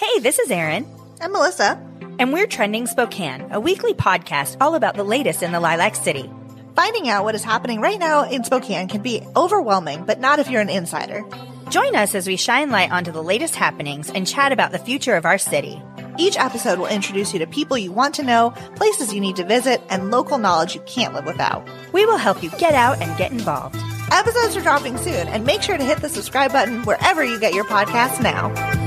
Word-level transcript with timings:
Hey, 0.00 0.20
this 0.20 0.38
is 0.38 0.48
Erin. 0.48 0.86
I'm 1.20 1.32
Melissa. 1.32 1.76
And 2.20 2.32
we're 2.32 2.46
Trending 2.46 2.86
Spokane, 2.86 3.48
a 3.50 3.58
weekly 3.58 3.94
podcast 3.94 4.56
all 4.60 4.76
about 4.76 4.94
the 4.94 5.02
latest 5.02 5.42
in 5.42 5.50
the 5.50 5.58
Lilac 5.58 5.96
City. 5.96 6.30
Finding 6.76 7.08
out 7.08 7.24
what 7.24 7.34
is 7.34 7.42
happening 7.42 7.80
right 7.80 7.98
now 7.98 8.22
in 8.22 8.44
Spokane 8.44 8.86
can 8.86 9.02
be 9.02 9.26
overwhelming, 9.34 10.04
but 10.04 10.20
not 10.20 10.38
if 10.38 10.48
you're 10.48 10.60
an 10.60 10.70
insider. 10.70 11.24
Join 11.70 11.96
us 11.96 12.14
as 12.14 12.28
we 12.28 12.36
shine 12.36 12.70
light 12.70 12.92
onto 12.92 13.10
the 13.10 13.24
latest 13.24 13.56
happenings 13.56 14.08
and 14.08 14.24
chat 14.24 14.52
about 14.52 14.70
the 14.70 14.78
future 14.78 15.16
of 15.16 15.24
our 15.24 15.36
city. 15.36 15.82
Each 16.16 16.38
episode 16.38 16.78
will 16.78 16.86
introduce 16.86 17.32
you 17.32 17.40
to 17.40 17.48
people 17.48 17.76
you 17.76 17.90
want 17.90 18.14
to 18.14 18.22
know, 18.22 18.50
places 18.76 19.12
you 19.12 19.20
need 19.20 19.34
to 19.34 19.44
visit, 19.44 19.82
and 19.90 20.12
local 20.12 20.38
knowledge 20.38 20.76
you 20.76 20.80
can't 20.82 21.12
live 21.12 21.26
without. 21.26 21.68
We 21.92 22.06
will 22.06 22.18
help 22.18 22.40
you 22.40 22.50
get 22.50 22.74
out 22.74 23.02
and 23.02 23.18
get 23.18 23.32
involved. 23.32 23.74
Episodes 24.12 24.56
are 24.56 24.62
dropping 24.62 24.96
soon, 24.96 25.26
and 25.26 25.44
make 25.44 25.62
sure 25.62 25.76
to 25.76 25.82
hit 25.82 25.98
the 25.98 26.08
subscribe 26.08 26.52
button 26.52 26.84
wherever 26.84 27.24
you 27.24 27.40
get 27.40 27.52
your 27.52 27.64
podcasts 27.64 28.22
now. 28.22 28.77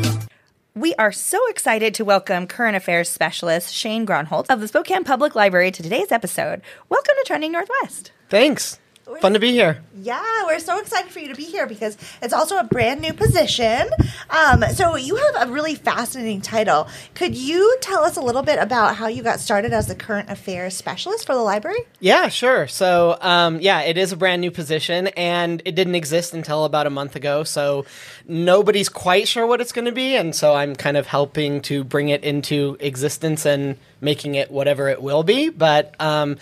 We 0.81 0.95
are 0.95 1.11
so 1.11 1.47
excited 1.47 1.93
to 1.93 2.03
welcome 2.03 2.47
current 2.47 2.75
affairs 2.75 3.07
specialist 3.07 3.71
Shane 3.71 4.03
Gronholz 4.03 4.47
of 4.49 4.61
the 4.61 4.67
Spokane 4.67 5.03
Public 5.03 5.35
Library 5.35 5.69
to 5.69 5.83
today's 5.83 6.11
episode. 6.11 6.63
Welcome 6.89 7.13
to 7.19 7.23
Trending 7.27 7.51
Northwest. 7.51 8.11
Thanks. 8.29 8.79
Fun 9.19 9.33
to 9.33 9.39
be 9.39 9.51
here. 9.51 9.83
Yeah, 9.95 10.45
we're 10.45 10.59
so 10.59 10.79
excited 10.79 11.11
for 11.11 11.19
you 11.19 11.27
to 11.27 11.35
be 11.35 11.43
here 11.43 11.67
because 11.67 11.97
it's 12.21 12.33
also 12.33 12.57
a 12.57 12.63
brand 12.63 13.01
new 13.01 13.13
position. 13.13 13.89
Um, 14.29 14.63
so 14.73 14.95
you 14.95 15.15
have 15.15 15.47
a 15.47 15.51
really 15.51 15.75
fascinating 15.75 16.41
title. 16.41 16.87
Could 17.13 17.35
you 17.35 17.77
tell 17.81 18.03
us 18.03 18.17
a 18.17 18.21
little 18.21 18.41
bit 18.41 18.57
about 18.57 18.95
how 18.95 19.07
you 19.07 19.21
got 19.21 19.39
started 19.39 19.73
as 19.73 19.87
the 19.87 19.95
current 19.95 20.29
affairs 20.29 20.75
specialist 20.75 21.25
for 21.25 21.35
the 21.35 21.41
library? 21.41 21.79
Yeah, 21.99 22.29
sure. 22.29 22.67
So, 22.67 23.17
um, 23.21 23.59
yeah, 23.59 23.81
it 23.81 23.97
is 23.97 24.11
a 24.11 24.17
brand 24.17 24.41
new 24.41 24.51
position, 24.51 25.07
and 25.07 25.61
it 25.65 25.75
didn't 25.75 25.95
exist 25.95 26.33
until 26.33 26.65
about 26.65 26.87
a 26.87 26.91
month 26.91 27.15
ago. 27.15 27.43
So 27.43 27.85
nobody's 28.27 28.89
quite 28.89 29.27
sure 29.27 29.45
what 29.45 29.61
it's 29.61 29.71
going 29.71 29.85
to 29.85 29.91
be, 29.91 30.15
and 30.15 30.35
so 30.35 30.53
I'm 30.53 30.75
kind 30.75 30.97
of 30.97 31.07
helping 31.07 31.61
to 31.63 31.83
bring 31.83 32.09
it 32.09 32.23
into 32.23 32.77
existence 32.79 33.45
and 33.45 33.77
making 33.99 34.35
it 34.35 34.49
whatever 34.51 34.87
it 34.89 35.01
will 35.01 35.23
be. 35.23 35.49
But 35.49 35.95
um, 35.99 36.37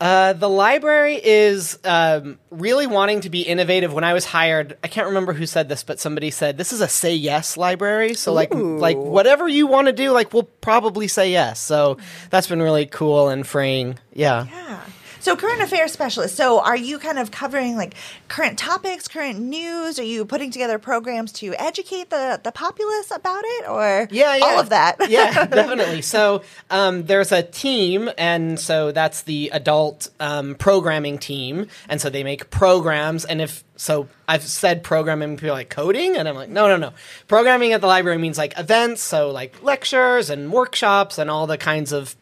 uh, 0.00 0.32
the 0.32 0.48
library 0.48 1.20
is 1.22 1.78
um, 1.84 2.38
really 2.50 2.86
wanting 2.86 3.22
to 3.22 3.30
be 3.30 3.42
innovative. 3.42 3.92
When 3.92 4.04
I 4.04 4.12
was 4.12 4.24
hired, 4.24 4.78
I 4.84 4.88
can't 4.88 5.08
remember 5.08 5.32
who 5.32 5.44
said 5.44 5.68
this, 5.68 5.82
but 5.82 5.98
somebody 5.98 6.30
said 6.30 6.56
this 6.56 6.72
is 6.72 6.80
a 6.80 6.88
say 6.88 7.14
yes 7.14 7.56
library. 7.56 8.14
So 8.14 8.32
like 8.32 8.54
Ooh. 8.54 8.78
like 8.78 8.96
whatever 8.96 9.48
you 9.48 9.66
want 9.66 9.86
to 9.86 9.92
do, 9.92 10.12
like 10.12 10.32
we'll 10.32 10.44
probably 10.60 11.08
say 11.08 11.32
yes. 11.32 11.58
So 11.58 11.98
that's 12.30 12.46
been 12.46 12.62
really 12.62 12.86
cool 12.86 13.28
and 13.28 13.44
freeing. 13.46 13.98
Yeah. 14.12 14.46
Yeah. 14.46 14.80
So, 15.20 15.36
current 15.36 15.62
affairs 15.62 15.92
specialist. 15.92 16.36
So, 16.36 16.60
are 16.60 16.76
you 16.76 16.98
kind 16.98 17.18
of 17.18 17.30
covering 17.30 17.76
like 17.76 17.94
current 18.28 18.58
topics, 18.58 19.08
current 19.08 19.38
news? 19.38 19.98
Are 19.98 20.04
you 20.04 20.24
putting 20.24 20.50
together 20.50 20.78
programs 20.78 21.32
to 21.34 21.54
educate 21.54 22.10
the 22.10 22.40
the 22.42 22.52
populace 22.52 23.10
about 23.10 23.42
it, 23.44 23.68
or 23.68 24.08
yeah, 24.10 24.36
yeah. 24.36 24.44
all 24.44 24.60
of 24.60 24.68
that? 24.70 24.96
yeah, 25.08 25.44
definitely. 25.46 26.02
So 26.02 26.42
um, 26.70 27.04
there's 27.04 27.32
a 27.32 27.42
team, 27.42 28.10
and 28.16 28.58
so 28.58 28.92
that's 28.92 29.22
the 29.22 29.50
adult 29.52 30.08
um, 30.20 30.54
programming 30.54 31.18
team, 31.18 31.66
and 31.88 32.00
so 32.00 32.10
they 32.10 32.22
make 32.22 32.50
programs. 32.50 33.24
And 33.24 33.40
if 33.40 33.64
so, 33.76 34.08
I've 34.26 34.42
said 34.42 34.82
programming, 34.82 35.36
people 35.36 35.50
are 35.50 35.52
like 35.52 35.70
coding, 35.70 36.16
and 36.16 36.28
I'm 36.28 36.34
like, 36.34 36.48
no, 36.48 36.68
no, 36.68 36.76
no. 36.76 36.92
Programming 37.26 37.72
at 37.72 37.80
the 37.80 37.86
library 37.86 38.18
means 38.18 38.38
like 38.38 38.58
events, 38.58 39.02
so 39.02 39.30
like 39.30 39.62
lectures 39.62 40.30
and 40.30 40.52
workshops 40.52 41.18
and 41.18 41.30
all 41.30 41.46
the 41.46 41.58
kinds 41.58 41.92
of 41.92 42.16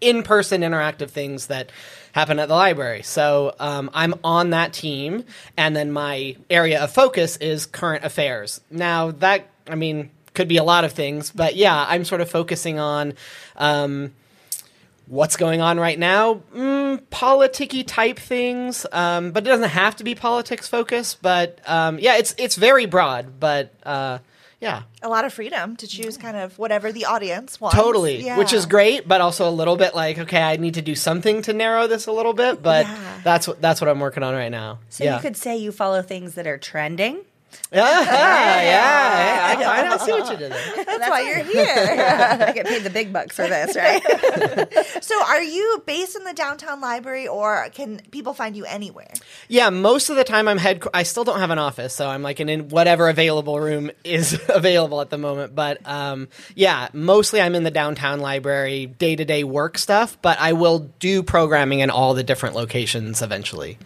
in-person 0.00 0.60
interactive 0.60 1.10
things 1.10 1.46
that 1.46 1.70
happen 2.16 2.38
at 2.38 2.48
the 2.48 2.54
library. 2.54 3.02
So 3.02 3.54
um, 3.60 3.90
I'm 3.92 4.14
on 4.24 4.50
that 4.50 4.72
team, 4.72 5.24
and 5.54 5.76
then 5.76 5.92
my 5.92 6.34
area 6.48 6.82
of 6.82 6.90
focus 6.90 7.36
is 7.36 7.66
current 7.66 8.06
affairs. 8.06 8.62
Now 8.70 9.10
that 9.10 9.50
I 9.68 9.74
mean 9.74 10.08
could 10.32 10.48
be 10.48 10.56
a 10.56 10.64
lot 10.64 10.84
of 10.84 10.92
things, 10.92 11.30
but 11.30 11.56
yeah, 11.56 11.84
I'm 11.86 12.06
sort 12.06 12.22
of 12.22 12.30
focusing 12.30 12.78
on. 12.78 13.12
Um, 13.56 14.14
what's 15.08 15.36
going 15.36 15.60
on 15.60 15.78
right 15.78 16.00
now, 16.00 16.42
mm, 16.52 16.98
politicky 17.12 17.86
type 17.86 18.18
things, 18.18 18.84
um, 18.90 19.30
but 19.30 19.44
it 19.44 19.46
doesn't 19.46 19.68
have 19.68 19.94
to 19.94 20.02
be 20.02 20.16
politics 20.16 20.66
focused. 20.66 21.22
But 21.22 21.60
um, 21.64 22.00
yeah, 22.00 22.16
it's 22.16 22.34
it's 22.38 22.56
very 22.56 22.86
broad, 22.86 23.38
but 23.38 23.72
uh, 23.84 24.18
yeah, 24.60 24.82
a 25.02 25.08
lot 25.08 25.24
of 25.26 25.32
freedom 25.34 25.76
to 25.76 25.86
choose 25.86 26.16
kind 26.16 26.36
of 26.36 26.58
whatever 26.58 26.90
the 26.90 27.04
audience 27.04 27.60
wants. 27.60 27.76
totally, 27.76 28.24
Yeah. 28.24 28.38
which 28.38 28.52
is 28.54 28.64
great, 28.64 29.06
but 29.06 29.20
also 29.20 29.46
a 29.48 29.50
little 29.50 29.76
bit 29.76 29.94
like 29.94 30.18
okay, 30.18 30.40
I 30.42 30.56
need 30.56 30.74
to 30.74 30.82
do 30.82 30.94
something 30.94 31.42
to 31.42 31.52
narrow 31.52 31.86
this 31.86 32.06
a 32.06 32.12
little 32.12 32.32
bit, 32.32 32.62
but 32.62 32.86
Yeah. 32.86 33.20
that's 33.22 33.46
what 33.46 33.60
that's 33.60 33.80
what 33.82 33.88
I'm 33.90 34.00
working 34.00 34.22
on 34.22 34.34
right 34.34 34.50
now. 34.50 34.78
So 34.88 35.04
yeah. 35.04 35.16
you 35.16 35.20
could 35.20 35.36
say 35.36 35.56
you 35.58 35.72
follow 35.72 36.00
things 36.00 36.34
that 36.34 36.46
are 36.46 36.56
trending. 36.58 37.25
Yeah, 37.72 38.00
yeah, 38.00 39.58
yeah, 39.58 39.70
I, 39.70 39.94
I 39.94 39.96
see 39.98 40.12
what 40.12 40.30
you 40.30 40.36
did 40.36 40.52
there. 40.52 40.84
That's, 40.84 41.10
why 41.10 41.20
you're 41.22 41.44
here. 41.44 41.66
I 42.46 42.52
get 42.52 42.66
paid 42.66 42.84
the 42.84 42.90
big 42.90 43.12
bucks 43.12 43.34
for 43.34 43.46
this, 43.48 43.74
right? 43.74 44.02
so, 45.02 45.24
are 45.24 45.42
you 45.42 45.82
based 45.84 46.16
in 46.16 46.24
the 46.24 46.32
downtown 46.32 46.80
library, 46.80 47.26
or 47.26 47.68
can 47.72 48.00
people 48.12 48.34
find 48.34 48.56
you 48.56 48.64
anywhere? 48.66 49.12
Yeah, 49.48 49.70
most 49.70 50.10
of 50.10 50.16
the 50.16 50.22
time 50.22 50.46
I'm 50.46 50.58
head. 50.58 50.84
I 50.94 51.02
still 51.02 51.24
don't 51.24 51.40
have 51.40 51.50
an 51.50 51.58
office, 51.58 51.92
so 51.92 52.08
I'm 52.08 52.22
like 52.22 52.38
in, 52.38 52.48
in 52.48 52.68
whatever 52.68 53.08
available 53.08 53.58
room 53.58 53.90
is 54.04 54.40
available 54.48 55.00
at 55.00 55.10
the 55.10 55.18
moment. 55.18 55.54
But 55.54 55.80
um, 55.84 56.28
yeah, 56.54 56.88
mostly 56.92 57.40
I'm 57.40 57.56
in 57.56 57.64
the 57.64 57.72
downtown 57.72 58.20
library, 58.20 58.86
day 58.86 59.16
to 59.16 59.24
day 59.24 59.42
work 59.42 59.76
stuff. 59.78 60.16
But 60.22 60.38
I 60.40 60.52
will 60.52 60.90
do 61.00 61.22
programming 61.22 61.80
in 61.80 61.90
all 61.90 62.14
the 62.14 62.22
different 62.22 62.54
locations 62.54 63.22
eventually. 63.22 63.78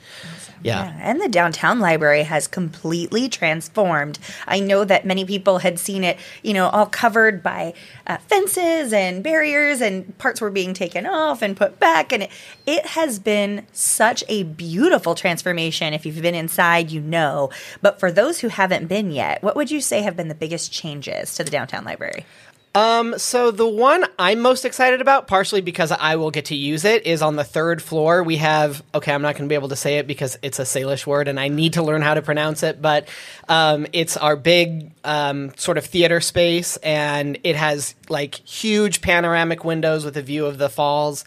Yeah. 0.62 0.97
And 1.00 1.21
the 1.21 1.28
downtown 1.28 1.81
library 1.81 2.22
has 2.25 2.47
completely 2.47 3.28
transformed. 3.28 4.19
I 4.47 4.60
know 4.60 4.84
that 4.84 5.06
many 5.06 5.25
people 5.25 5.59
had 5.59 5.78
seen 5.78 6.04
it, 6.04 6.19
you 6.43 6.53
know, 6.53 6.69
all 6.69 6.87
covered 6.87 7.43
by 7.43 7.75
uh, 8.06 8.19
fences 8.19 8.93
and 8.93 9.22
barriers, 9.22 9.81
and 9.81 10.16
parts 10.19 10.41
were 10.41 10.50
being 10.50 10.75
taken 10.75 11.06
off 11.06 11.43
and 11.43 11.56
put 11.56 11.78
back. 11.78 12.12
And 12.12 12.25
it, 12.25 12.31
it 12.66 12.87
has 12.87 13.19
been 13.19 13.66
such 13.72 14.22
a 14.28 14.43
beautiful 14.43 15.15
transformation. 15.15 15.94
If 15.94 16.04
you've 16.04 16.21
been 16.21 16.34
inside, 16.34 16.91
you 16.91 17.00
know. 17.00 17.50
But 17.81 17.98
for 17.98 18.12
those 18.12 18.41
who 18.41 18.48
haven't 18.48 18.87
been 18.87 19.10
yet, 19.10 19.42
what 19.42 19.56
would 19.56 19.71
you 19.71 19.81
say 19.81 20.03
have 20.03 20.16
been 20.16 20.28
the 20.28 20.34
biggest 20.34 20.72
changes 20.72 21.34
to 21.37 21.44
the 21.44 21.50
downtown 21.50 21.84
library? 21.84 22.27
Um, 22.72 23.19
so 23.19 23.50
the 23.50 23.66
one 23.66 24.04
I'm 24.19 24.38
most 24.38 24.64
excited 24.64 25.00
about, 25.00 25.26
partially 25.26 25.60
because 25.60 25.91
I 25.91 26.16
will 26.16 26.31
get 26.31 26.47
to 26.47 26.54
use 26.54 26.84
it, 26.84 27.04
is 27.04 27.20
on 27.20 27.34
the 27.34 27.42
third 27.42 27.82
floor. 27.82 28.22
We 28.22 28.36
have 28.36 28.82
okay, 28.94 29.12
I'm 29.12 29.22
not 29.22 29.34
going 29.34 29.48
to 29.48 29.53
be 29.53 29.56
able 29.56 29.70
to 29.70 29.76
say 29.76 29.98
it 29.98 30.06
because 30.06 30.38
it's 30.42 30.60
a 30.60 30.62
Salish 30.62 31.04
word 31.04 31.26
and 31.26 31.41
I 31.41 31.48
need 31.48 31.72
to 31.75 31.82
learn 31.82 32.00
how 32.00 32.14
to 32.14 32.22
pronounce 32.22 32.62
it. 32.62 32.80
But 32.80 33.09
um, 33.48 33.86
it's 33.92 34.16
our 34.16 34.36
big 34.36 34.92
um, 35.03 35.53
sort 35.56 35.78
of 35.78 35.86
theater 35.86 36.20
space, 36.20 36.76
and 36.78 37.38
it 37.42 37.56
has 37.56 37.97
like 38.09 38.36
huge 38.36 39.00
panoramic 39.00 39.64
windows 39.64 40.04
with 40.04 40.16
a 40.16 40.22
view 40.22 40.47
of 40.47 40.59
the 40.59 40.69
falls. 40.69 41.25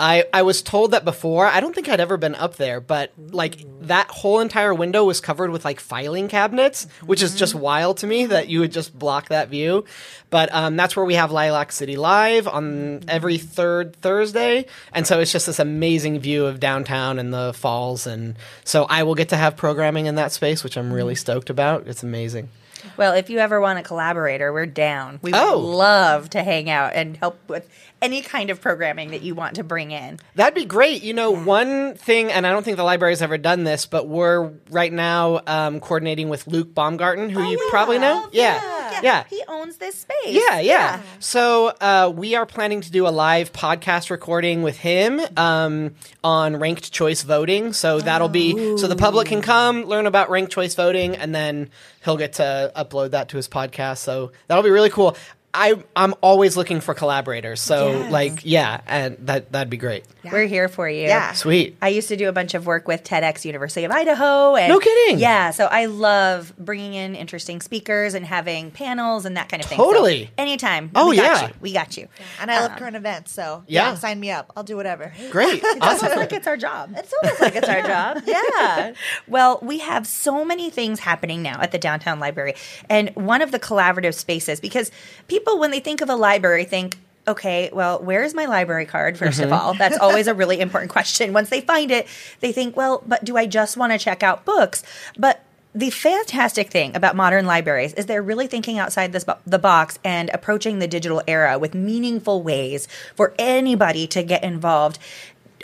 I, 0.00 0.24
I 0.32 0.42
was 0.42 0.62
told 0.62 0.92
that 0.92 1.04
before. 1.04 1.46
I 1.46 1.60
don't 1.60 1.74
think 1.74 1.86
I'd 1.88 2.00
ever 2.00 2.16
been 2.16 2.34
up 2.34 2.56
there, 2.56 2.80
but 2.80 3.12
like 3.18 3.56
mm-hmm. 3.56 3.86
that 3.88 4.08
whole 4.08 4.40
entire 4.40 4.72
window 4.72 5.04
was 5.04 5.20
covered 5.20 5.50
with 5.50 5.62
like 5.62 5.78
filing 5.78 6.26
cabinets, 6.26 6.86
which 7.04 7.22
is 7.22 7.36
just 7.36 7.52
mm-hmm. 7.52 7.62
wild 7.62 7.98
to 7.98 8.06
me 8.06 8.24
that 8.24 8.48
you 8.48 8.60
would 8.60 8.72
just 8.72 8.98
block 8.98 9.28
that 9.28 9.50
view. 9.50 9.84
But 10.30 10.52
um, 10.54 10.76
that's 10.76 10.96
where 10.96 11.04
we 11.04 11.14
have 11.14 11.30
Lilac 11.30 11.70
City 11.70 11.96
Live 11.96 12.48
on 12.48 12.64
mm-hmm. 12.64 13.10
every 13.10 13.36
third 13.36 13.94
Thursday. 13.96 14.64
And 14.94 15.06
so 15.06 15.20
it's 15.20 15.32
just 15.32 15.46
this 15.46 15.58
amazing 15.58 16.18
view 16.20 16.46
of 16.46 16.60
downtown 16.60 17.18
and 17.18 17.34
the 17.34 17.52
falls. 17.52 18.06
And 18.06 18.36
so 18.64 18.84
I 18.84 19.02
will 19.02 19.14
get 19.14 19.28
to 19.28 19.36
have 19.36 19.54
programming 19.56 20.06
in 20.06 20.14
that 20.14 20.32
space, 20.32 20.64
which 20.64 20.78
I'm 20.78 20.92
really 20.92 21.14
stoked 21.14 21.50
about. 21.50 21.86
It's 21.86 22.02
amazing. 22.02 22.48
Well, 22.96 23.14
if 23.14 23.30
you 23.30 23.38
ever 23.38 23.60
want 23.60 23.78
a 23.78 23.82
collaborator, 23.82 24.52
we're 24.52 24.66
down. 24.66 25.18
We 25.22 25.32
would 25.32 25.40
Oh. 25.40 25.58
love 25.58 26.30
to 26.30 26.42
hang 26.42 26.68
out 26.70 26.92
and 26.94 27.16
help 27.16 27.38
with 27.48 27.68
any 28.02 28.22
kind 28.22 28.48
of 28.50 28.60
programming 28.60 29.10
that 29.10 29.22
you 29.22 29.34
want 29.34 29.56
to 29.56 29.64
bring 29.64 29.90
in. 29.90 30.18
That'd 30.34 30.54
be 30.54 30.64
great. 30.64 31.02
You 31.02 31.12
know, 31.14 31.30
one 31.30 31.94
thing, 31.94 32.32
and 32.32 32.46
I 32.46 32.50
don't 32.50 32.62
think 32.64 32.76
the 32.78 32.84
library's 32.84 33.20
ever 33.22 33.36
done 33.38 33.64
this, 33.64 33.86
but 33.86 34.08
we're 34.08 34.52
right 34.70 34.92
now 34.92 35.40
um, 35.46 35.80
coordinating 35.80 36.28
with 36.30 36.46
Luke 36.46 36.74
Baumgarten, 36.74 37.28
who 37.28 37.42
you 37.50 37.66
probably 37.70 37.98
know. 37.98 38.28
Yeah. 38.32 38.54
Yeah. 38.62 38.79
Yeah, 39.02 39.24
he 39.28 39.42
owns 39.48 39.76
this 39.76 39.94
space. 39.96 40.14
Yeah, 40.26 40.60
yeah. 40.60 41.02
So 41.18 41.68
uh, 41.80 42.12
we 42.14 42.34
are 42.34 42.46
planning 42.46 42.80
to 42.82 42.90
do 42.90 43.06
a 43.06 43.10
live 43.10 43.52
podcast 43.52 44.10
recording 44.10 44.62
with 44.62 44.78
him 44.78 45.20
um, 45.36 45.94
on 46.22 46.56
ranked 46.56 46.92
choice 46.92 47.22
voting. 47.22 47.72
So 47.72 48.00
that'll 48.00 48.28
be 48.28 48.76
so 48.76 48.86
the 48.86 48.96
public 48.96 49.28
can 49.28 49.42
come 49.42 49.84
learn 49.84 50.06
about 50.06 50.30
ranked 50.30 50.52
choice 50.52 50.74
voting, 50.74 51.16
and 51.16 51.34
then 51.34 51.70
he'll 52.04 52.16
get 52.16 52.34
to 52.34 52.72
upload 52.76 53.10
that 53.10 53.28
to 53.30 53.36
his 53.36 53.48
podcast. 53.48 53.98
So 53.98 54.32
that'll 54.46 54.64
be 54.64 54.70
really 54.70 54.90
cool. 54.90 55.16
I 55.52 55.82
I'm 55.96 56.14
always 56.20 56.56
looking 56.56 56.80
for 56.80 56.94
collaborators. 56.94 57.60
So 57.60 57.90
Yes. 57.90 58.12
like 58.12 58.40
yeah, 58.44 58.80
and 58.86 59.16
that 59.26 59.50
that'd 59.52 59.68
be 59.70 59.76
great. 59.76 60.04
We're 60.22 60.46
here 60.46 60.68
for 60.68 60.88
you. 60.88 61.02
Yeah. 61.08 61.32
Sweet. 61.32 61.76
I 61.82 61.88
used 61.88 62.08
to 62.08 62.16
do 62.16 62.28
a 62.28 62.32
bunch 62.32 62.54
of 62.54 62.66
work 62.66 62.86
with 62.86 63.02
TEDx 63.02 63.44
University 63.44 63.84
of 63.84 63.90
Idaho. 63.90 64.54
And 64.54 64.68
No 64.68 64.78
kidding. 64.78 65.18
Yeah, 65.18 65.50
so 65.50 65.64
I 65.66 65.86
love 65.86 66.52
bringing 66.58 66.92
in 66.94 67.16
interesting 67.16 67.60
speakers 67.62 68.14
and 68.14 68.24
having 68.26 68.70
panels 68.70 69.24
and 69.24 69.36
that 69.38 69.48
kind 69.48 69.62
of 69.62 69.68
thing. 69.68 69.78
So 69.78 69.84
Totally. 69.84 70.30
anytime. 70.38 70.90
Oh, 70.94 71.08
we 71.08 71.16
got 71.16 71.40
yeah. 71.42 71.48
you. 71.48 71.54
We 71.60 71.72
got 71.72 71.96
you. 71.96 72.06
And 72.40 72.50
I 72.50 72.60
love 72.60 72.72
Um, 72.72 72.78
current 72.78 72.96
events, 72.96 73.32
so 73.32 73.64
Yeah. 73.66 73.88
yeah. 73.90 73.94
sign 73.96 74.20
me 74.20 74.30
up. 74.30 74.52
I'll 74.56 74.62
do 74.62 74.76
whatever. 74.76 75.12
Great. 75.30 75.62
It's 75.80 75.80
almost 76.02 76.16
like 76.16 76.32
it's 76.32 76.46
our 76.46 76.56
job. 76.58 76.92
It's 76.96 77.12
almost 77.22 77.40
like 77.40 77.56
it's 77.56 77.68
our 77.68 77.82
job. 77.82 78.22
Yeah. 78.26 78.92
Well, 79.26 79.58
we 79.62 79.78
have 79.80 80.06
so 80.06 80.44
many 80.44 80.70
things 80.70 81.00
happening 81.00 81.42
now 81.42 81.60
at 81.62 81.72
the 81.72 81.78
downtown 81.78 82.20
library. 82.20 82.54
And 82.88 83.10
one 83.16 83.40
of 83.42 83.50
the 83.52 83.58
collaborative 83.58 84.14
spaces, 84.14 84.60
because 84.60 84.90
people, 85.28 85.39
when 85.44 85.70
they 85.70 85.80
think 85.80 86.00
of 86.00 86.10
a 86.10 86.16
library, 86.16 86.64
think, 86.64 86.96
okay, 87.28 87.70
well, 87.72 88.00
where's 88.02 88.34
my 88.34 88.46
library 88.46 88.86
card, 88.86 89.16
1st 89.16 89.26
of 89.26 89.32
mm-hmm. 89.50 89.52
all? 89.52 89.74
That's 89.74 89.98
always 89.98 90.26
a 90.26 90.34
really 90.34 90.60
important 90.60 90.90
question. 90.90 91.32
Once 91.32 91.50
they 91.50 91.60
find 91.60 91.90
it, 91.90 92.06
they 92.40 92.52
think, 92.52 92.76
well, 92.76 93.02
but 93.06 93.24
do 93.24 93.36
I 93.36 93.46
just 93.46 93.76
want 93.76 93.92
to 93.92 93.98
check 93.98 94.22
out 94.22 94.44
books? 94.44 94.82
But 95.18 95.44
the 95.72 95.90
fantastic 95.90 96.70
thing 96.70 96.96
about 96.96 97.14
modern 97.14 97.46
libraries 97.46 97.92
is 97.94 98.06
they're 98.06 98.22
really 98.22 98.48
thinking 98.48 98.78
outside 98.78 99.12
this 99.12 99.22
bo- 99.22 99.38
the 99.46 99.58
box 99.58 100.00
and 100.02 100.28
approaching 100.30 100.80
the 100.80 100.88
digital 100.88 101.22
era 101.28 101.58
with 101.58 101.74
meaningful 101.74 102.42
ways 102.42 102.88
for 103.14 103.34
anybody 103.38 104.08
to 104.08 104.24
get 104.24 104.42
involved 104.42 104.98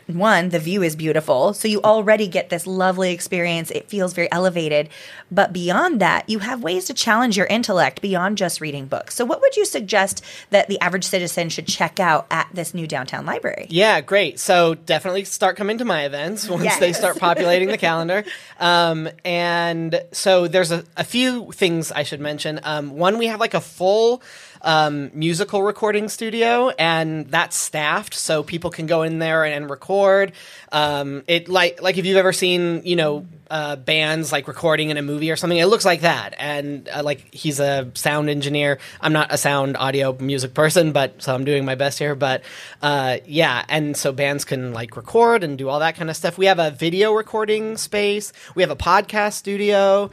one, 0.07 0.51
the 0.51 0.59
view 0.59 0.83
is 0.83 0.95
beautiful. 0.95 1.53
So 1.53 1.67
you 1.67 1.83
already 1.83 2.29
get 2.29 2.49
this 2.49 2.67
lovely 2.67 3.13
experience. 3.13 3.71
It 3.71 3.89
feels 3.89 4.13
very 4.15 4.31
elevated. 4.31 4.89
But 5.31 5.53
beyond 5.53 6.01
that, 6.01 6.29
you 6.29 6.39
have 6.39 6.63
ways 6.63 6.85
to 6.87 6.95
challenge 6.95 7.37
your 7.37 7.47
intellect 7.47 8.01
beyond 8.01 8.39
just 8.39 8.61
reading 8.61 8.87
books. 8.87 9.17
So, 9.17 9.25
what 9.25 9.41
would 9.41 9.57
you 9.57 9.65
suggest 9.65 10.23
that 10.51 10.69
the 10.69 10.79
average 10.81 11.05
citizen 11.05 11.49
should 11.49 11.67
check 11.67 11.99
out 11.99 12.27
at 12.31 12.49
this 12.55 12.73
new 12.75 12.87
downtown 12.87 13.27
library? 13.27 13.67
Yeah, 13.69 14.01
great. 14.01 14.39
So 14.39 14.75
definitely 14.75 15.25
start 15.25 15.57
coming 15.57 15.79
to 15.79 15.85
my 15.85 16.05
events 16.05 16.49
once 16.49 16.63
Yes. 16.65 16.79
they 16.79 16.93
start 16.93 17.19
populating 17.19 17.69
the 17.69 17.79
calendar. 17.89 18.25
Um, 18.61 19.09
and 19.25 20.01
so 20.13 20.47
there's 20.47 20.71
a, 20.71 20.85
a 20.97 21.05
few 21.05 21.51
things 21.53 21.91
I 21.91 22.05
should 22.05 22.21
mention. 22.21 22.61
Um, 22.63 22.97
one, 22.97 23.19
we 23.19 23.27
have 23.27 23.41
like 23.41 23.55
a 23.55 23.61
full 23.61 24.23
um, 24.63 25.11
musical 25.15 25.63
recording 25.63 26.09
studio, 26.09 26.71
and 26.71 27.27
that's 27.29 27.57
staffed, 27.57 28.15
so 28.15 28.43
people 28.43 28.71
can 28.71 28.87
go 28.87 29.03
in 29.03 29.19
there 29.19 29.45
and, 29.45 29.71
record. 29.71 30.33
Um, 30.73 31.25
it 31.27 31.49
like 31.49 31.83
like 31.83 31.99
if 31.99 32.07
you've 32.07 32.17
ever 32.17 32.33
seen 32.33 32.83
you 32.85 32.97
know 32.97 33.27
uh, 33.51 33.77
bands 33.77 34.33
like 34.33 34.49
recording 34.49 34.91
in 34.91 34.97
a 34.97 35.03
movie 35.03 35.31
or 35.31 35.37
something, 35.37 35.59
it 35.59 35.67
looks 35.67 35.85
like 35.85 36.01
that. 36.01 36.35
And 36.39 36.89
uh, 36.89 37.03
like 37.03 37.33
he's 37.33 37.61
a 37.61 37.91
sound 37.95 38.29
engineer. 38.29 38.79
I'm 39.01 39.13
not 39.13 39.33
a 39.33 39.39
sound 39.39 39.77
audio 39.77 40.17
music 40.19 40.55
person, 40.55 40.93
but 40.93 41.23
so 41.23 41.35
I'm 41.35 41.45
doing 41.45 41.65
my 41.65 41.75
best 41.75 41.99
here. 41.99 42.15
But 42.15 42.43
uh, 42.83 43.19
yeah, 43.27 43.65
and 43.69 43.97
so 43.97 44.13
bands 44.13 44.45
can 44.45 44.73
like 44.73 44.97
record 44.97 45.45
and 45.45 45.57
do 45.57 45.69
all 45.69 45.81
that 45.81 45.97
kind 45.97 46.11
of 46.11 46.17
stuff. 46.17 46.39
We 46.39 46.47
have 46.47 46.59
a 46.59 46.71
video 46.71 47.13
recording 47.13 47.77
space. 47.77 48.33
We 48.55 48.63
have 48.63 48.71
a 48.71 48.77
podcast 48.77 49.35
studio 49.35 50.11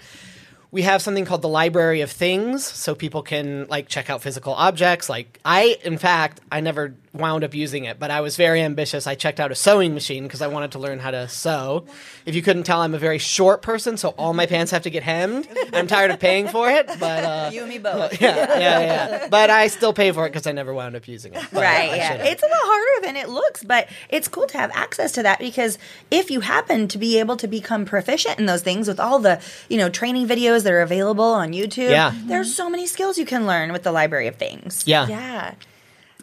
we 0.73 0.81
have 0.81 1.03
something 1.03 1.23
called 1.23 1.43
the 1.43 1.47
library 1.47 2.01
of 2.01 2.11
things 2.11 2.65
so 2.65 2.95
people 2.95 3.21
can 3.21 3.67
like 3.67 3.87
check 3.87 4.09
out 4.09 4.21
physical 4.23 4.53
objects. 4.53 5.07
Like 5.07 5.39
i 5.45 5.77
in 5.85 5.97
fact 5.99 6.41
i 6.51 6.59
never 6.59 6.95
wound 7.13 7.43
up 7.43 7.53
using 7.53 7.85
it 7.85 7.99
but 7.99 8.09
i 8.09 8.21
was 8.21 8.35
very 8.37 8.59
ambitious. 8.59 9.05
I 9.05 9.13
checked 9.13 9.39
out 9.39 9.51
a 9.51 9.55
sewing 9.55 9.93
machine 9.93 10.23
because 10.23 10.41
i 10.41 10.47
wanted 10.47 10.71
to 10.71 10.79
learn 10.79 10.97
how 10.97 11.11
to 11.11 11.27
sew. 11.27 11.85
If 12.25 12.33
you 12.33 12.41
couldn't 12.41 12.63
tell 12.63 12.81
i'm 12.81 12.95
a 12.95 12.97
very 12.97 13.19
short 13.19 13.61
person 13.61 13.97
so 13.97 14.09
all 14.17 14.33
my 14.33 14.47
pants 14.47 14.71
have 14.71 14.81
to 14.83 14.89
get 14.89 15.03
hemmed. 15.03 15.47
I'm 15.73 15.85
tired 15.85 16.09
of 16.09 16.19
paying 16.19 16.47
for 16.47 16.71
it 16.71 16.87
but 16.99 17.23
uh, 17.23 17.49
You 17.53 17.61
and 17.61 17.69
me 17.69 17.77
both. 17.77 18.19
yeah 18.19 18.35
yeah 18.57 18.79
yeah 18.79 19.27
but 19.29 19.51
i 19.51 19.67
still 19.67 19.93
pay 19.93 20.11
for 20.11 20.25
it 20.25 20.29
because 20.31 20.47
i 20.47 20.51
never 20.51 20.73
wound 20.73 20.95
up 20.95 21.07
using 21.07 21.33
it 21.35 21.43
Right, 21.53 21.91
I 21.91 21.95
yeah. 21.97 22.13
It's 22.15 22.41
a 22.41 22.47
lot 22.47 22.59
harder 22.63 23.05
than 23.05 23.15
it 23.15 23.29
looks, 23.29 23.63
but 23.63 23.87
it's 24.09 24.27
cool 24.27 24.47
to 24.47 24.57
have 24.57 24.71
access 24.73 25.11
to 25.13 25.23
that 25.23 25.37
because 25.37 25.77
if 26.09 26.31
you 26.31 26.39
happen 26.39 26.87
to 26.87 26.97
be 26.97 27.19
able 27.19 27.37
to 27.37 27.47
become 27.47 27.85
proficient 27.85 28.39
in 28.39 28.47
those 28.47 28.63
things 28.63 28.87
with 28.87 28.99
all 28.99 29.19
the, 29.19 29.39
you 29.69 29.77
know, 29.77 29.89
training 29.89 30.27
videos 30.27 30.62
that 30.63 30.74
are 30.74 30.81
available 30.81 31.24
on 31.24 31.51
YouTube, 31.54 31.89
Yeah. 31.89 32.12
there's 32.25 32.54
so 32.56 32.69
many 32.69 32.86
skills 32.88 33.18
you 33.18 33.25
can 33.25 33.45
learn 33.48 33.71
with 33.71 33.83
the 33.83 33.92
library 33.92 34.27
of 34.27 34.36
things. 34.36 34.83
yeah 34.86 35.07
Yeah. 35.07 35.54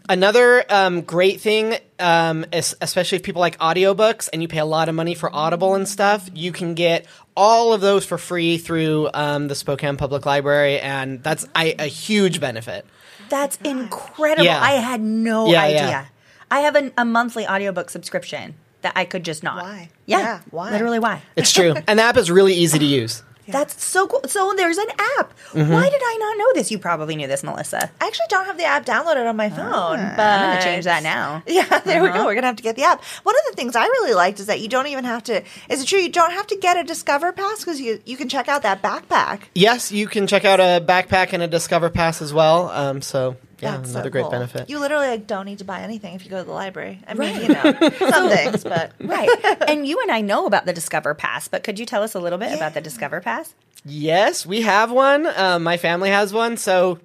Another 0.09 0.65
um, 0.73 1.03
great 1.03 1.41
thing, 1.41 1.77
um, 2.01 2.45
es- 2.53 2.75
especially 2.81 3.17
if 3.17 3.23
people 3.23 3.39
like 3.41 3.57
audiobooks 3.59 4.29
and 4.33 4.43
you 4.43 4.49
pay 4.49 4.59
a 4.59 4.65
lot 4.65 4.89
of 4.89 4.95
money 4.97 5.15
for 5.15 5.33
Audible 5.33 5.77
and 5.77 5.87
stuff, 5.89 6.29
you 6.35 6.51
can 6.51 6.75
get 6.75 7.07
all 7.37 7.73
of 7.73 7.81
those 7.81 8.05
for 8.05 8.19
free 8.19 8.59
through 8.59 9.09
um, 9.15 9.47
the 9.47 9.55
Spokane 9.55 9.97
Public 9.97 10.27
Library, 10.27 10.81
and 10.81 11.23
that's 11.23 11.47
I, 11.55 11.77
a 11.79 11.87
huge 11.87 12.41
benefit. 12.41 12.85
That's 13.29 13.57
incredible. 13.63 14.45
Yeah. 14.45 14.61
I 14.61 14.73
had 14.73 15.01
no 15.01 15.47
Yeah, 15.53 15.63
idea. 15.63 15.81
yeah. 15.89 16.05
I 16.51 16.61
have 16.61 16.75
an, 16.75 16.93
a 16.99 17.05
monthly 17.05 17.47
audiobook 17.47 17.89
subscription 17.91 18.55
that 18.83 18.95
I 18.97 19.05
could 19.05 19.23
just 19.25 19.45
not. 19.45 19.63
Why? 19.63 19.91
Yeah. 20.07 20.19
Yeah, 20.19 20.41
why? 20.51 20.73
Literally 20.73 20.99
why? 20.99 21.23
It's 21.37 21.53
true, 21.53 21.75
and 21.87 22.01
the 22.01 22.03
app 22.03 22.17
is 22.17 22.33
really 22.33 22.55
easy 22.55 22.81
to 22.81 22.85
use. 22.85 23.23
That's 23.53 23.83
so 23.85 24.07
cool. 24.07 24.23
So 24.27 24.53
there's 24.57 24.79
an 24.79 24.89
app. 25.19 25.33
Mm-hmm. 25.53 25.73
Why 25.73 25.89
did 25.89 26.01
I 26.05 26.17
not 26.21 26.39
know 26.39 26.53
this? 26.55 26.71
You 26.71 26.79
probably 26.79 27.17
knew 27.17 27.27
this, 27.27 27.43
Melissa. 27.43 27.91
I 28.01 28.07
actually 28.07 28.27
don't 28.29 28.45
have 28.47 28.57
the 28.57 28.65
app 28.65 28.85
downloaded 28.87 29.29
on 29.29 29.37
my 29.37 29.51
phone, 29.51 29.99
but 30.17 30.19
Ah, 30.19 30.35
I'm 30.35 30.51
gonna 30.59 30.63
change 30.63 30.85
that 30.85 31.03
now. 31.03 31.43
Yeah, 31.51 31.79
there 31.81 32.03
we 32.03 32.09
Uh-huh. 32.09 32.19
go. 32.19 32.25
We're 32.27 32.35
gonna 32.35 32.47
have 32.49 32.57
to 32.57 32.63
get 32.63 32.77
the 32.77 32.85
app. 32.85 33.03
One 33.23 33.35
of 33.35 33.43
the 33.51 33.57
things 33.57 33.75
I 33.77 33.85
really 33.87 34.15
liked 34.15 34.41
is 34.41 34.47
that 34.47 34.61
you 34.61 34.69
don't 34.69 34.87
even 34.87 35.05
have 35.05 35.23
to. 35.25 35.43
Is 35.69 35.83
it 35.83 35.87
true 35.87 35.99
you 35.99 36.09
don't 36.11 36.33
have 36.33 36.47
to 36.49 36.57
get 36.57 36.77
a 36.77 36.85
Discover 36.85 37.33
Pass 37.33 37.61
because 37.61 37.81
you 37.81 38.01
you 38.05 38.17
can 38.17 38.29
check 38.29 38.49
out 38.49 38.63
that 38.63 38.83
backpack. 38.83 39.41
Yes, 39.55 39.91
you 39.93 40.07
can 40.07 40.27
check 40.27 40.45
out 40.45 40.61
a 40.61 40.83
backpack 40.85 41.33
and 41.33 41.43
a 41.43 41.47
Discover 41.49 41.91
Pass 41.91 42.23
as 42.23 42.33
well. 42.33 42.71
Um, 42.71 43.03
so 43.03 43.37
yeah, 43.61 43.77
That's 43.77 43.91
so 43.91 43.97
another 43.97 44.11
great 44.11 44.23
cool. 44.23 44.31
benefit. 44.31 44.69
You 44.71 44.79
literally 44.79 45.09
like 45.09 45.27
don't 45.27 45.45
need 45.47 45.59
to 45.59 45.65
buy 45.65 45.81
anything 45.81 46.15
if 46.15 46.25
you 46.25 46.31
go 46.31 46.39
to 46.39 46.45
the 46.45 46.53
library. 46.53 47.01
I 47.07 47.15
mean, 47.15 47.41
you 47.43 47.49
know, 47.49 47.63
some 48.11 48.29
things, 48.31 48.65
but 48.65 48.93
Right. 49.01 49.29
and 49.69 49.87
you 49.87 50.01
and 50.01 50.11
I 50.11 50.21
know 50.21 50.47
about 50.47 50.67
the 50.67 50.73
Discover 50.73 51.15
Pass, 51.15 51.49
but 51.49 51.63
could 51.63 51.79
you 51.79 51.87
tell 51.87 52.03
us 52.03 52.15
a 52.15 52.21
little 52.21 52.39
bit 52.39 52.53
about 52.55 52.75
the 52.75 52.81
Discover 52.81 53.21
Pass? 53.21 53.55
Yes, 53.85 54.45
we 54.47 54.63
have 54.63 54.91
one. 54.91 55.27
Um, 55.37 55.63
my 55.63 55.77
family 55.77 56.11
has 56.11 56.33
one, 56.33 56.57
so 56.57 56.99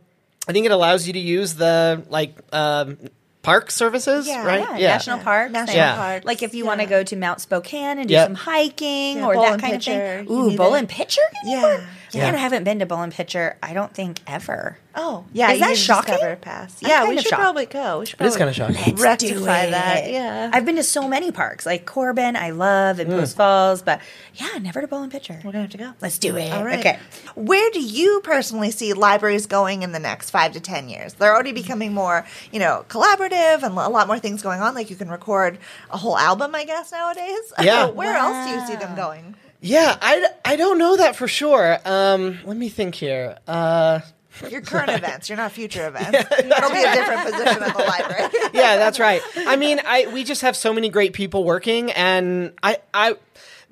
I 0.47 0.51
think 0.53 0.65
it 0.65 0.71
allows 0.71 1.07
you 1.07 1.13
to 1.13 1.19
use 1.19 1.55
the 1.55 2.03
like 2.09 2.35
um, 2.53 2.97
park 3.41 3.71
services, 3.71 4.27
Yeah. 4.27 4.45
right? 4.45 4.79
Yeah, 4.79 4.89
national 4.89 5.19
parks. 5.19 5.51
National 5.53 5.77
Yeah. 5.77 5.95
parks. 5.95 6.25
Like 6.25 6.43
if 6.43 6.53
you 6.53 6.63
yeah. 6.63 6.67
want 6.67 6.81
to 6.81 6.87
go 6.87 7.03
to 7.03 7.15
Mount 7.15 7.39
Spokane 7.41 7.99
and 7.99 8.07
do 8.07 8.13
Yep. 8.13 8.27
some 8.27 8.35
hiking 8.35 9.17
Yeah, 9.17 9.25
or 9.27 9.33
Bowl 9.35 9.43
that 9.43 9.59
kind 9.61 9.73
Pitcher, 9.73 9.91
of 10.19 10.27
thing. 10.27 10.35
Ooh, 10.35 10.49
need 10.49 10.57
Bowl 10.57 10.73
it. 10.75 10.79
and 10.79 10.89
Pitcher? 10.89 11.21
Yeah. 11.45 11.85
Man, 12.15 12.33
Yeah. 12.33 12.39
I 12.39 12.41
haven't 12.41 12.63
been 12.63 12.79
to 12.79 12.85
Bowl 12.85 13.01
and 13.01 13.13
Pitcher, 13.13 13.57
I 13.61 13.73
don't 13.73 13.93
think 13.93 14.21
ever. 14.27 14.77
Oh, 14.97 15.25
yeah. 15.33 15.49
Is 15.51 15.55
you 15.55 15.59
that 15.59 15.67
need 15.67 15.73
a 15.73 15.75
shocking? 15.75 16.17
Pass. 16.39 16.81
I'm 16.81 16.89
Yeah, 16.89 17.09
we 17.09 17.17
should 17.17 17.27
shocked. 17.27 17.41
probably 17.41 17.65
go. 17.65 17.99
We 17.99 18.05
should 18.05 18.21
It 18.21 18.25
is 18.27 18.37
kind 18.37 18.49
of 18.49 18.55
shocking. 18.55 18.75
Let's 18.95 18.95
do 18.95 19.03
rectify 19.33 19.63
it. 19.63 19.71
that. 19.71 20.09
Yeah. 20.11 20.51
I've 20.53 20.65
been 20.65 20.77
to 20.77 20.83
so 20.83 21.07
many 21.07 21.31
parks, 21.31 21.65
like 21.65 21.85
Corbin, 21.85 22.37
I 22.37 22.51
love, 22.51 22.99
and 22.99 23.09
mm. 23.11 23.19
Post 23.19 23.35
Falls, 23.35 23.81
but 23.81 23.99
yeah, 24.35 24.57
never 24.61 24.79
to 24.79 24.87
Bowl 24.87 25.01
and 25.03 25.11
Pitcher. 25.11 25.39
We're 25.43 25.51
gonna 25.51 25.63
have 25.63 25.71
to 25.71 25.77
go. 25.77 25.91
Let's 26.01 26.17
do 26.17 26.37
it. 26.37 26.53
All 26.53 26.63
right. 26.63 26.79
Okay. 26.79 26.99
Where 27.35 27.69
do 27.71 27.81
you 27.81 28.21
personally 28.23 28.71
see 28.71 28.93
libraries 28.93 29.45
going 29.47 29.83
in 29.83 29.91
the 29.91 29.99
next 29.99 30.29
five 30.29 30.53
to 30.53 30.61
ten 30.61 30.87
years? 30.87 31.15
They're 31.15 31.33
already 31.33 31.51
becoming 31.51 31.93
more, 31.93 32.25
you 32.53 32.59
know, 32.59 32.85
collaborative 32.87 33.63
and 33.63 33.77
a 33.77 33.89
lot 33.89 34.07
more 34.07 34.19
things 34.19 34.41
going 34.41 34.61
on. 34.61 34.73
Like 34.75 34.89
you 34.89 34.95
can 34.95 35.09
record 35.09 35.57
a 35.91 35.97
whole 35.97 36.17
album, 36.17 36.55
I 36.55 36.63
guess 36.63 36.91
nowadays. 36.91 37.53
Yeah. 37.65 37.87
Where 37.89 38.15
else 38.15 38.47
do 38.47 38.53
you 38.53 38.65
see 38.67 38.75
them 38.75 38.95
going? 38.95 39.35
Yeah, 39.65 39.97
I, 39.99 40.27
I 40.45 40.55
don't 40.57 40.77
know 40.77 40.97
that 40.97 41.15
for 41.15 41.27
sure. 41.27 41.79
Um, 41.85 42.37
let 42.45 42.55
me 42.55 42.69
think 42.69 42.93
here. 42.93 43.37
Uh, 43.47 44.01
Your 44.47 44.61
current 44.61 44.91
events. 44.91 45.27
You're 45.27 45.37
not 45.37 45.51
future 45.51 45.87
events. 45.87 46.11
That'll 46.29 46.69
be 46.71 46.83
a 46.83 46.93
different 46.93 47.23
position 47.31 47.63
at 47.63 47.75
the 47.75 47.83
library. 47.87 48.29
yeah, 48.53 48.77
that's 48.77 48.99
right. 48.99 49.23
I 49.35 49.55
mean, 49.55 49.81
I 49.83 50.05
we 50.13 50.23
just 50.23 50.43
have 50.43 50.55
so 50.55 50.71
many 50.71 50.89
great 50.89 51.13
people 51.13 51.43
working, 51.43 51.91
and 51.93 52.53
I 52.61 52.77
I 52.93 53.15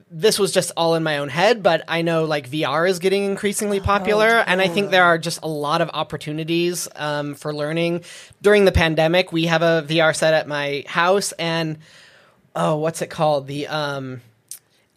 this 0.09 0.39
was 0.39 0.51
just 0.51 0.71
all 0.75 0.95
in 0.95 1.03
my 1.03 1.19
own 1.19 1.29
head, 1.29 1.61
but 1.61 1.83
I 1.87 2.01
know 2.01 2.25
like 2.25 2.49
VR 2.49 2.89
is 2.89 2.97
getting 2.97 3.23
increasingly 3.25 3.79
popular, 3.79 4.27
and 4.27 4.61
I 4.61 4.69
think 4.69 4.89
there 4.89 5.03
are 5.03 5.19
just 5.19 5.41
a 5.43 5.47
lot 5.47 5.81
of 5.81 5.91
opportunities 5.93 6.87
um, 6.95 7.35
for 7.35 7.53
learning. 7.53 8.03
During 8.41 8.65
the 8.65 8.71
pandemic, 8.71 9.31
we 9.31 9.45
have 9.45 9.61
a 9.61 9.85
VR 9.87 10.15
set 10.15 10.33
at 10.33 10.47
my 10.47 10.85
house, 10.87 11.33
and 11.33 11.77
oh, 12.55 12.77
what's 12.77 13.01
it 13.03 13.11
called? 13.11 13.45
The 13.45 13.67
um, 13.67 14.21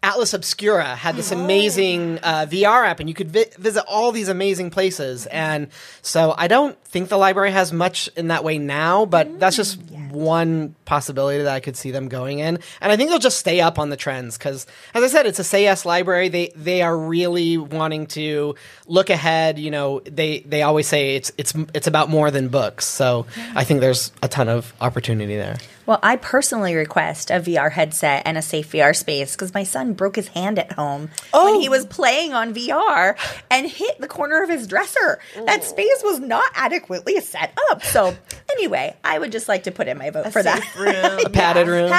Atlas 0.07 0.33
Obscura 0.33 0.95
had 0.95 1.17
this 1.17 1.33
amazing 1.33 2.19
uh, 2.23 2.45
VR 2.49 2.87
app, 2.87 3.01
and 3.01 3.09
you 3.09 3.13
could 3.13 3.29
vi- 3.29 3.51
visit 3.57 3.83
all 3.89 4.13
these 4.13 4.29
amazing 4.29 4.69
places. 4.69 5.25
And 5.25 5.67
so 6.01 6.33
I 6.37 6.47
don't 6.47 6.81
think 6.85 7.09
the 7.09 7.17
library 7.17 7.51
has 7.51 7.73
much 7.73 8.09
in 8.15 8.29
that 8.29 8.41
way 8.41 8.57
now, 8.57 9.05
but 9.05 9.37
that's 9.37 9.57
just 9.57 9.77
one 10.11 10.75
possibility 10.87 11.43
that 11.43 11.53
I 11.53 11.59
could 11.59 11.77
see 11.77 11.91
them 11.91 12.07
going 12.07 12.39
in, 12.39 12.57
and 12.81 12.91
I 12.91 12.97
think 12.97 13.11
they'll 13.11 13.19
just 13.19 13.37
stay 13.37 13.61
up 13.61 13.77
on 13.77 13.91
the 13.91 13.97
trends 13.97 14.37
because, 14.39 14.65
as 14.95 15.03
I 15.03 15.07
said, 15.07 15.27
it's 15.27 15.37
a 15.37 15.43
say 15.43 15.61
yes 15.63 15.85
library. 15.85 16.29
They 16.29 16.51
they 16.55 16.81
are 16.81 16.97
really 16.97 17.57
wanting 17.57 18.07
to 18.07 18.55
look 18.87 19.11
ahead. 19.11 19.59
You 19.59 19.69
know, 19.69 19.99
they 19.99 20.39
they 20.39 20.63
always 20.63 20.87
say 20.87 21.15
it's 21.15 21.31
it's 21.37 21.53
it's 21.75 21.85
about 21.85 22.09
more 22.09 22.31
than 22.31 22.47
books. 22.47 22.85
So 22.87 23.27
I 23.53 23.63
think 23.63 23.81
there's 23.81 24.11
a 24.23 24.27
ton 24.27 24.49
of 24.49 24.73
opportunity 24.81 25.35
there. 25.35 25.57
Well, 25.85 25.99
I 26.03 26.17
personally 26.17 26.75
request 26.75 27.31
a 27.31 27.35
VR 27.35 27.71
headset 27.71 28.23
and 28.25 28.37
a 28.37 28.41
safe 28.41 28.73
VR 28.73 28.93
space 28.93 29.35
because 29.35 29.53
my 29.53 29.63
son 29.63 29.93
broke 29.93 30.17
his 30.17 30.27
hand 30.27 30.59
at 30.59 30.73
home 30.73 31.03
when 31.03 31.09
Oh. 31.55 31.59
he 31.61 31.69
was 31.69 31.85
playing 31.85 32.33
on 32.33 32.53
VR 32.53 33.15
and 33.49 33.65
hit 33.65 33.97
the 34.01 34.07
corner 34.07 34.43
of 34.43 34.49
his 34.49 34.67
dresser. 34.67 35.19
That 35.45 35.63
space 35.63 36.01
was 36.03 36.19
not 36.19 36.43
adequately 36.55 37.17
set 37.21 37.57
up. 37.71 37.83
So, 37.85 38.17
anyway, 38.57 38.95
I 39.03 39.19
would 39.19 39.31
just 39.31 39.47
like 39.47 39.63
to 39.63 39.71
put 39.71 39.87
in 39.87 39.97
my 39.97 40.09
vote 40.09 40.31
for 40.33 40.41
that. 40.43 40.63
Safe 40.63 40.77
room. 40.79 40.95
A 41.25 41.29
padded 41.29 41.67
room. 41.67 41.89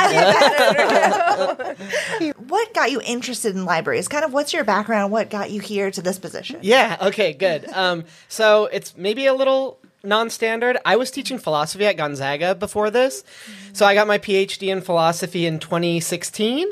what 2.49 2.75
got 2.75 2.91
you 2.91 3.01
interested 3.05 3.55
in 3.55 3.65
libraries? 3.65 4.09
Kind 4.09 4.25
of 4.25 4.33
what's 4.33 4.53
your 4.53 4.65
background? 4.65 5.13
What 5.13 5.31
got 5.31 5.51
you 5.51 5.61
here 5.61 5.91
to 5.91 6.03
this 6.03 6.19
position? 6.19 6.59
Yeah. 6.63 6.97
Okay. 7.01 7.33
Good. 7.33 7.69
Um, 7.73 8.05
so 8.29 8.67
it's 8.67 8.97
maybe 8.97 9.27
a 9.27 9.35
little 9.35 9.79
non-standard. 10.03 10.79
I 10.85 10.97
was 10.97 11.11
teaching 11.11 11.39
philosophy 11.39 11.87
at 11.87 11.97
Gonzaga 11.97 12.55
before 12.55 12.91
this, 12.91 13.25
so 13.73 13.85
I 13.87 13.95
got 13.95 14.07
my 14.07 14.19
PhD 14.19 14.69
in 14.69 14.81
philosophy 14.81 15.45
in 15.47 15.59
2016, 15.59 16.69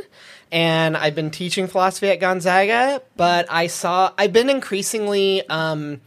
and 0.53 0.97
I've 0.97 1.15
been 1.15 1.31
teaching 1.31 1.67
philosophy 1.67 2.09
at 2.09 2.21
Gonzaga. 2.21 3.03
But 3.17 3.47
I 3.51 3.67
saw 3.67 4.13
I've 4.19 4.33
been 4.33 4.51
increasingly 4.51 5.47
um, 5.49 6.01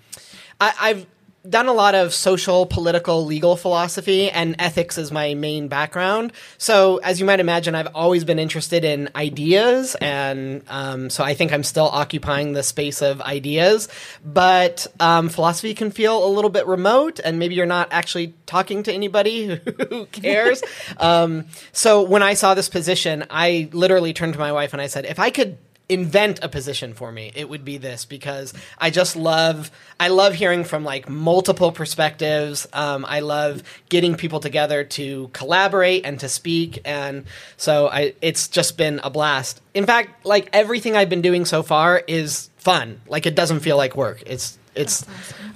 I, 0.62 0.74
I've 0.80 1.06
done 1.48 1.68
a 1.68 1.74
lot 1.74 1.96
of 1.96 2.14
social, 2.14 2.66
political, 2.66 3.26
legal 3.26 3.56
philosophy, 3.56 4.30
and 4.30 4.56
ethics 4.60 4.98
is 4.98 5.12
my 5.12 5.34
main 5.34 5.68
background. 5.68 6.34
So, 6.58 6.98
as 6.98 7.20
you 7.20 7.26
might 7.26 7.40
imagine, 7.40 7.76
I've 7.76 7.94
always 7.96 8.24
been 8.24 8.40
interested 8.40 8.84
in 8.84 9.10
ideas, 9.16 9.96
and 9.96 10.64
um, 10.68 11.10
so 11.10 11.24
I 11.24 11.34
think 11.34 11.54
I'm 11.54 11.64
still 11.64 11.88
occupying 11.88 12.54
the 12.54 12.64
space 12.64 13.02
of 13.02 13.22
ideas. 13.22 13.88
But 14.26 14.88
um, 15.00 15.30
philosophy 15.30 15.74
can 15.74 15.92
feel 15.92 16.26
a 16.26 16.30
little 16.30 16.50
bit 16.50 16.68
remote, 16.68 17.20
and 17.24 17.40
maybe 17.40 17.56
you're 17.56 17.66
not 17.66 17.88
actually 17.92 18.34
talking 18.46 18.84
to 18.84 18.94
anybody 18.94 19.60
who 19.90 20.06
cares. 20.08 20.62
um, 20.98 21.46
so, 21.72 22.02
when 22.02 22.24
I 22.24 22.34
saw 22.34 22.54
this 22.54 22.70
position, 22.70 23.26
I 23.30 23.70
literally 23.72 24.14
turned 24.14 24.34
to 24.34 24.40
my 24.40 24.52
wife 24.52 24.74
and 24.74 24.82
I 24.82 24.88
said, 24.88 25.06
if 25.06 25.20
I 25.20 25.30
could 25.30 25.58
invent 25.90 26.40
a 26.44 26.48
position 26.48 26.94
for 26.94 27.12
me 27.12 27.32
it 27.36 27.50
would 27.50 27.66
be 27.66 27.78
this 27.78 28.06
because 28.06 28.54
i 28.78 28.90
just 28.90 29.16
love 29.16 29.72
i 30.00 30.08
love 30.08 30.34
hearing 30.36 30.64
from 30.64 30.84
like 30.84 31.10
multiple 31.10 31.72
perspectives. 31.72 32.68
Um, 32.74 33.06
i 33.10 33.20
love 33.20 33.64
getting 33.90 34.16
people 34.16 34.40
together 34.40 34.84
to 34.84 35.30
collaborate 35.34 36.06
and 36.06 36.20
to 36.20 36.30
speak 36.30 36.80
and 36.86 37.26
so 37.58 37.90
i 37.90 38.14
it's 38.22 38.48
just 38.48 38.78
been 38.78 39.00
a 39.04 39.10
blast. 39.10 39.62
In 39.74 39.86
fact 39.86 40.26
like 40.26 40.50
everything 40.54 40.96
i've 40.96 41.10
been 41.10 41.22
doing 41.22 41.46
so 41.46 41.64
far 41.64 42.04
is 42.08 42.50
fun. 42.58 43.02
Like 43.08 43.26
it 43.26 43.36
doesn't 43.36 43.62
feel 43.62 43.78
like 43.78 43.96
work. 43.96 44.22
It's 44.26 44.58
it's 44.76 45.06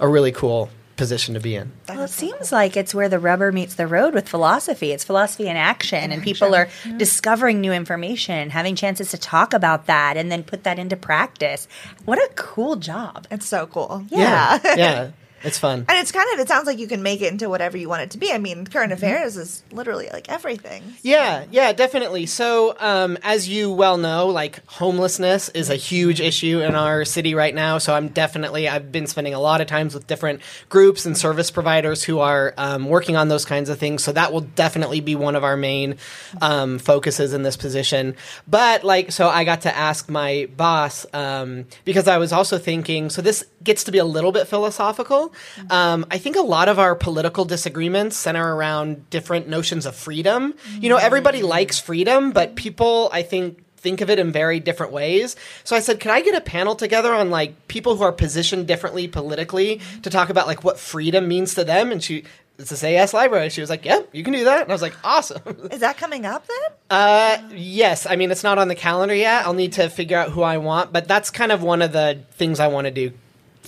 a 0.00 0.08
really 0.08 0.32
cool 0.32 0.68
position 0.96 1.34
to 1.34 1.40
be 1.40 1.56
in 1.56 1.72
Well, 1.88 2.02
it 2.02 2.10
seems 2.10 2.52
like 2.52 2.76
it's 2.76 2.94
where 2.94 3.08
the 3.08 3.18
rubber 3.18 3.52
meets 3.52 3.74
the 3.74 3.86
road 3.86 4.14
with 4.14 4.28
philosophy. 4.28 4.92
It's 4.92 5.04
philosophy 5.04 5.48
in 5.48 5.56
action, 5.56 6.12
and 6.12 6.22
people 6.22 6.54
are 6.54 6.68
discovering 6.96 7.60
new 7.60 7.72
information, 7.72 8.50
having 8.50 8.76
chances 8.76 9.10
to 9.10 9.18
talk 9.18 9.52
about 9.52 9.86
that, 9.86 10.16
and 10.16 10.30
then 10.30 10.42
put 10.44 10.64
that 10.64 10.78
into 10.78 10.96
practice. 10.96 11.66
What 12.04 12.18
a 12.18 12.28
cool 12.34 12.76
job! 12.76 13.26
It's 13.30 13.46
so 13.46 13.66
cool. 13.66 14.04
Yeah. 14.08 14.60
yeah 14.76 15.10
it's 15.44 15.58
fun 15.58 15.84
And 15.88 15.98
it's 15.98 16.12
kind 16.12 16.28
of, 16.32 16.40
it 16.40 16.48
sounds 16.48 16.66
like 16.66 16.78
you 16.78 16.86
can 16.86 17.02
make 17.02 17.20
it 17.20 17.30
into 17.32 17.48
whatever 17.48 17.76
you 17.76 17.88
want 17.88 18.02
it 18.02 18.10
to 18.12 18.18
be. 18.18 18.32
I 18.32 18.38
mean, 18.38 18.66
current 18.66 18.92
affairs 18.92 19.36
is 19.36 19.62
literally 19.70 20.08
like 20.12 20.28
everything. 20.28 20.82
Yeah, 21.02 21.44
yeah, 21.50 21.72
definitely. 21.72 22.26
So, 22.26 22.76
um, 22.80 23.18
as 23.22 23.48
you 23.48 23.72
well 23.72 23.96
know, 23.96 24.28
like 24.28 24.64
homelessness 24.66 25.50
is 25.50 25.70
a 25.70 25.76
huge 25.76 26.20
issue 26.20 26.60
in 26.60 26.74
our 26.74 27.04
city 27.04 27.34
right 27.34 27.54
now. 27.54 27.78
So, 27.78 27.94
I'm 27.94 28.08
definitely 28.08 28.68
I've 28.68 28.90
been 28.90 29.06
spending 29.06 29.34
a 29.34 29.40
lot 29.40 29.60
of 29.60 29.66
times 29.66 29.94
with 29.94 30.06
different 30.06 30.40
groups 30.68 31.04
and 31.06 31.16
service 31.16 31.50
providers 31.50 32.02
who 32.02 32.18
are 32.20 32.54
um, 32.56 32.88
working 32.88 33.16
on 33.16 33.28
those 33.28 33.44
kinds 33.44 33.68
of 33.68 33.78
things. 33.78 34.02
So 34.02 34.12
that 34.12 34.32
will 34.32 34.40
definitely 34.42 35.00
be 35.00 35.14
one 35.14 35.36
of 35.36 35.44
our 35.44 35.56
main 35.56 35.96
um, 36.40 36.78
focuses 36.78 37.32
in 37.32 37.42
this 37.42 37.56
position. 37.56 38.16
But 38.48 38.84
like, 38.84 39.12
so 39.12 39.28
I 39.28 39.44
got 39.44 39.62
to 39.62 39.76
ask 39.76 40.08
my 40.08 40.48
boss 40.56 41.06
um, 41.12 41.66
because 41.84 42.08
I 42.08 42.18
was 42.18 42.32
also 42.32 42.58
thinking. 42.58 43.10
So 43.10 43.22
this 43.22 43.44
gets 43.62 43.84
to 43.84 43.92
be 43.92 43.98
a 43.98 44.04
little 44.04 44.32
bit 44.32 44.46
philosophical. 44.46 45.33
Um, 45.70 46.06
I 46.10 46.18
think 46.18 46.36
a 46.36 46.42
lot 46.42 46.68
of 46.68 46.78
our 46.78 46.94
political 46.94 47.44
disagreements 47.44 48.16
center 48.16 48.54
around 48.54 49.08
different 49.10 49.48
notions 49.48 49.86
of 49.86 49.96
freedom. 49.96 50.54
You 50.80 50.88
know, 50.88 50.96
everybody 50.96 51.42
likes 51.42 51.78
freedom, 51.78 52.32
but 52.32 52.56
people, 52.56 53.10
I 53.12 53.22
think, 53.22 53.64
think 53.76 54.00
of 54.00 54.08
it 54.08 54.18
in 54.18 54.32
very 54.32 54.60
different 54.60 54.92
ways. 54.92 55.36
So 55.62 55.76
I 55.76 55.80
said, 55.80 56.00
could 56.00 56.10
I 56.10 56.22
get 56.22 56.34
a 56.34 56.40
panel 56.40 56.74
together 56.74 57.14
on 57.14 57.30
like 57.30 57.68
people 57.68 57.96
who 57.96 58.02
are 58.02 58.12
positioned 58.12 58.66
differently 58.66 59.06
politically 59.06 59.80
to 60.02 60.10
talk 60.10 60.30
about 60.30 60.46
like 60.46 60.64
what 60.64 60.78
freedom 60.78 61.28
means 61.28 61.54
to 61.54 61.64
them? 61.64 61.92
And 61.92 62.02
she, 62.02 62.24
it's 62.58 62.82
a 62.82 62.96
AS 62.96 63.12
library. 63.12 63.50
She 63.50 63.60
was 63.60 63.68
like, 63.68 63.84
yep, 63.84 64.08
you 64.12 64.24
can 64.24 64.32
do 64.32 64.44
that. 64.44 64.62
And 64.62 64.70
I 64.70 64.74
was 64.74 64.82
like, 64.82 64.96
awesome. 65.04 65.68
Is 65.70 65.80
that 65.80 65.98
coming 65.98 66.24
up 66.24 66.46
then? 66.46 66.72
Uh, 66.88 67.38
yes. 67.52 68.06
I 68.06 68.16
mean, 68.16 68.30
it's 68.30 68.42
not 68.42 68.58
on 68.58 68.68
the 68.68 68.74
calendar 68.74 69.14
yet. 69.14 69.44
I'll 69.44 69.52
need 69.52 69.74
to 69.74 69.90
figure 69.90 70.16
out 70.16 70.30
who 70.30 70.42
I 70.42 70.56
want, 70.56 70.92
but 70.92 71.06
that's 71.06 71.30
kind 71.30 71.52
of 71.52 71.62
one 71.62 71.82
of 71.82 71.92
the 71.92 72.20
things 72.32 72.60
I 72.60 72.68
want 72.68 72.86
to 72.86 72.90
do 72.90 73.12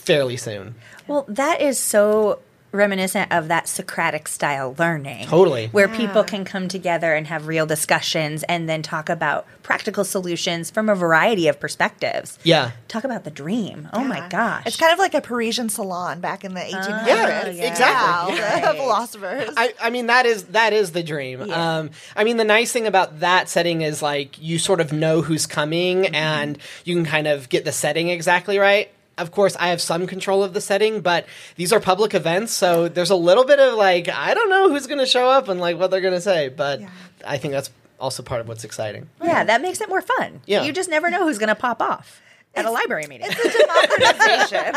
fairly 0.06 0.36
soon. 0.36 0.74
Well, 1.08 1.26
that 1.28 1.60
is 1.60 1.78
so 1.78 2.38
reminiscent 2.76 3.32
of 3.32 3.48
that 3.48 3.68
Socratic 3.68 4.28
style 4.28 4.74
learning. 4.78 5.26
Totally. 5.26 5.68
Where 5.68 5.88
people 5.88 6.22
can 6.22 6.44
come 6.44 6.68
together 6.68 7.14
and 7.14 7.26
have 7.26 7.46
real 7.46 7.66
discussions 7.66 8.42
and 8.44 8.68
then 8.68 8.82
talk 8.82 9.08
about 9.08 9.46
practical 9.62 10.04
solutions 10.04 10.70
from 10.70 10.88
a 10.88 10.94
variety 10.94 11.48
of 11.48 11.58
perspectives. 11.58 12.38
Yeah. 12.44 12.72
Talk 12.88 13.04
about 13.04 13.24
the 13.24 13.30
dream. 13.30 13.88
Oh 13.92 14.04
my 14.04 14.28
gosh. 14.28 14.64
It's 14.66 14.76
kind 14.76 14.92
of 14.92 14.98
like 14.98 15.14
a 15.14 15.20
Parisian 15.20 15.68
salon 15.68 16.20
back 16.20 16.44
in 16.44 16.54
the 16.54 16.60
1800s. 16.60 17.06
Yeah, 17.06 17.48
yeah. 17.50 17.70
exactly. 17.70 18.38
Wow, 18.38 18.72
the 18.72 18.78
philosophers. 18.78 19.54
I, 19.56 19.74
I 19.80 19.90
mean 19.90 20.06
that 20.06 20.26
is 20.26 20.44
that 20.44 20.72
is 20.72 20.92
the 20.92 21.02
dream. 21.02 21.50
Um, 21.50 21.90
I 22.14 22.24
mean 22.24 22.36
the 22.36 22.44
nice 22.44 22.72
thing 22.72 22.86
about 22.86 23.20
that 23.20 23.48
setting 23.48 23.82
is 23.82 24.02
like 24.02 24.40
you 24.40 24.58
sort 24.58 24.80
of 24.80 24.92
know 24.92 25.22
who's 25.22 25.46
coming 25.46 26.06
and 26.08 26.58
you 26.84 26.94
can 26.94 27.04
kind 27.04 27.26
of 27.26 27.48
get 27.48 27.64
the 27.64 27.72
setting 27.72 28.08
exactly 28.08 28.58
right. 28.58 28.90
Of 29.18 29.30
course, 29.30 29.56
I 29.58 29.68
have 29.68 29.80
some 29.80 30.06
control 30.06 30.44
of 30.44 30.52
the 30.52 30.60
setting, 30.60 31.00
but 31.00 31.26
these 31.56 31.72
are 31.72 31.80
public 31.80 32.12
events, 32.14 32.52
so 32.52 32.88
there's 32.88 33.08
a 33.10 33.16
little 33.16 33.44
bit 33.44 33.58
of 33.58 33.74
like 33.74 34.08
I 34.10 34.34
don't 34.34 34.50
know 34.50 34.68
who's 34.68 34.86
going 34.86 34.98
to 35.00 35.06
show 35.06 35.28
up 35.28 35.48
and 35.48 35.58
like 35.58 35.78
what 35.78 35.90
they're 35.90 36.02
going 36.02 36.12
to 36.14 36.20
say, 36.20 36.48
but 36.50 36.80
Yeah. 36.80 36.90
I 37.26 37.38
think 37.38 37.52
that's 37.52 37.70
also 37.98 38.22
part 38.22 38.42
of 38.42 38.48
what's 38.48 38.64
exciting. 38.64 39.08
yeah, 39.24 39.42
that 39.44 39.62
makes 39.62 39.80
it 39.80 39.88
more 39.88 40.02
fun. 40.02 40.40
Yeah. 40.46 40.62
You 40.64 40.72
just 40.72 40.90
never 40.90 41.08
know 41.10 41.24
who's 41.24 41.38
going 41.38 41.48
to 41.48 41.54
pop 41.54 41.80
off 41.80 42.20
at 42.54 42.66
a 42.66 42.70
library 42.70 43.06
meeting. 43.06 43.26
It's 43.30 43.54
a 43.54 43.66
democratization. 43.66 44.74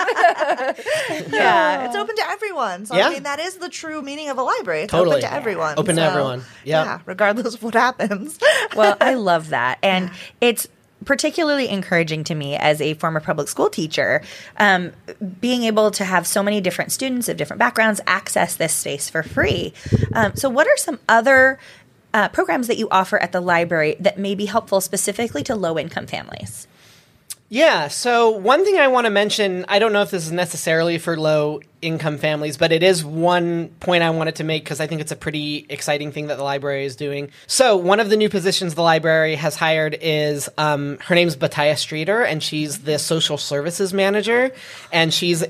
yeah, 1.38 1.86
it's 1.86 1.96
open 1.96 2.16
to 2.16 2.30
everyone. 2.30 2.86
So 2.86 2.96
Yeah. 2.96 3.08
I 3.08 3.10
mean, 3.14 3.24
that 3.24 3.40
is 3.40 3.56
the 3.56 3.70
true 3.70 4.02
meaning 4.02 4.30
of 4.30 4.38
a 4.38 4.44
library. 4.44 4.82
It's 4.84 4.92
Totally. 4.92 5.18
open 5.18 5.30
to 5.30 5.34
everyone. 5.36 5.74
Open 5.78 5.96
to 5.98 6.02
everyone. 6.02 6.44
Yeah. 6.64 6.84
yeah, 6.86 7.00
regardless 7.06 7.56
of 7.56 7.64
what 7.64 7.74
happens. 7.74 8.40
well, 8.76 8.96
I 9.02 9.14
love 9.16 9.50
that. 9.50 9.80
And 9.84 10.12
it's 10.42 10.68
particularly 11.06 11.70
encouraging 11.70 12.24
to 12.26 12.36
me 12.36 12.56
as 12.56 12.82
a 12.82 12.94
former 12.96 13.20
public 13.20 13.48
school 13.48 13.70
teacher, 13.70 14.22
um, 14.58 14.92
being 15.40 15.64
able 15.64 15.92
to 15.92 16.04
have 16.04 16.28
so 16.28 16.44
many 16.44 16.62
different 16.62 16.92
students 16.92 17.30
of 17.30 17.38
different 17.38 17.60
backgrounds 17.60 18.02
access 18.08 18.56
this 18.56 18.74
space 18.74 19.10
for 19.10 19.24
free. 19.24 19.74
Um, 20.14 20.36
so, 20.36 20.50
what 20.50 20.68
are 20.68 20.78
some 20.78 21.00
other 21.08 21.60
uh, 22.14 22.30
programs 22.30 22.68
that 22.68 22.78
you 22.78 22.88
offer 22.90 23.18
at 23.20 23.32
the 23.32 23.42
library 23.42 23.96
that 24.00 24.18
may 24.18 24.36
be 24.36 24.46
helpful 24.46 24.82
specifically 24.82 25.44
to 25.44 25.56
low 25.56 25.78
income 25.78 26.08
families? 26.08 26.68
Yeah. 27.50 27.88
So 27.88 28.30
one 28.30 28.64
thing 28.64 28.78
I 28.78 28.88
want 28.88 29.06
to 29.06 29.12
mention, 29.12 29.66
I 29.68 29.80
don't 29.80 29.92
know 29.92 30.04
if 30.04 30.12
this 30.12 30.26
is 30.26 30.32
necessarily 30.32 31.00
for 31.00 31.18
low 31.18 31.62
income 31.82 32.18
families, 32.18 32.58
but 32.58 32.72
it 32.72 32.84
is 32.84 33.04
one 33.04 33.70
point 33.80 34.04
I 34.04 34.10
wanted 34.10 34.36
to 34.36 34.44
make 34.44 34.64
because 34.64 34.80
I 34.80 34.88
think 34.88 35.02
it's 35.02 35.12
a 35.12 35.16
pretty 35.16 35.66
exciting 35.70 36.12
thing 36.12 36.28
that 36.28 36.38
the 36.38 36.44
library 36.44 36.86
is 36.86 36.96
doing. 36.96 37.32
So 37.48 37.78
one 37.78 38.00
of 38.00 38.10
the 38.10 38.18
new 38.18 38.30
positions 38.30 38.76
the 38.76 38.82
library 38.82 39.36
has 39.36 39.56
hired 39.56 39.98
is 40.02 40.50
um, 40.58 40.98
her 41.00 41.16
name's 41.16 41.36
Bataya 41.36 41.78
Streeter, 41.78 42.24
and 42.24 42.44
she's 42.44 42.80
the 42.80 43.00
social 43.00 43.38
services 43.38 43.94
manager, 43.94 44.52
and 44.92 45.14
she's 45.14 45.46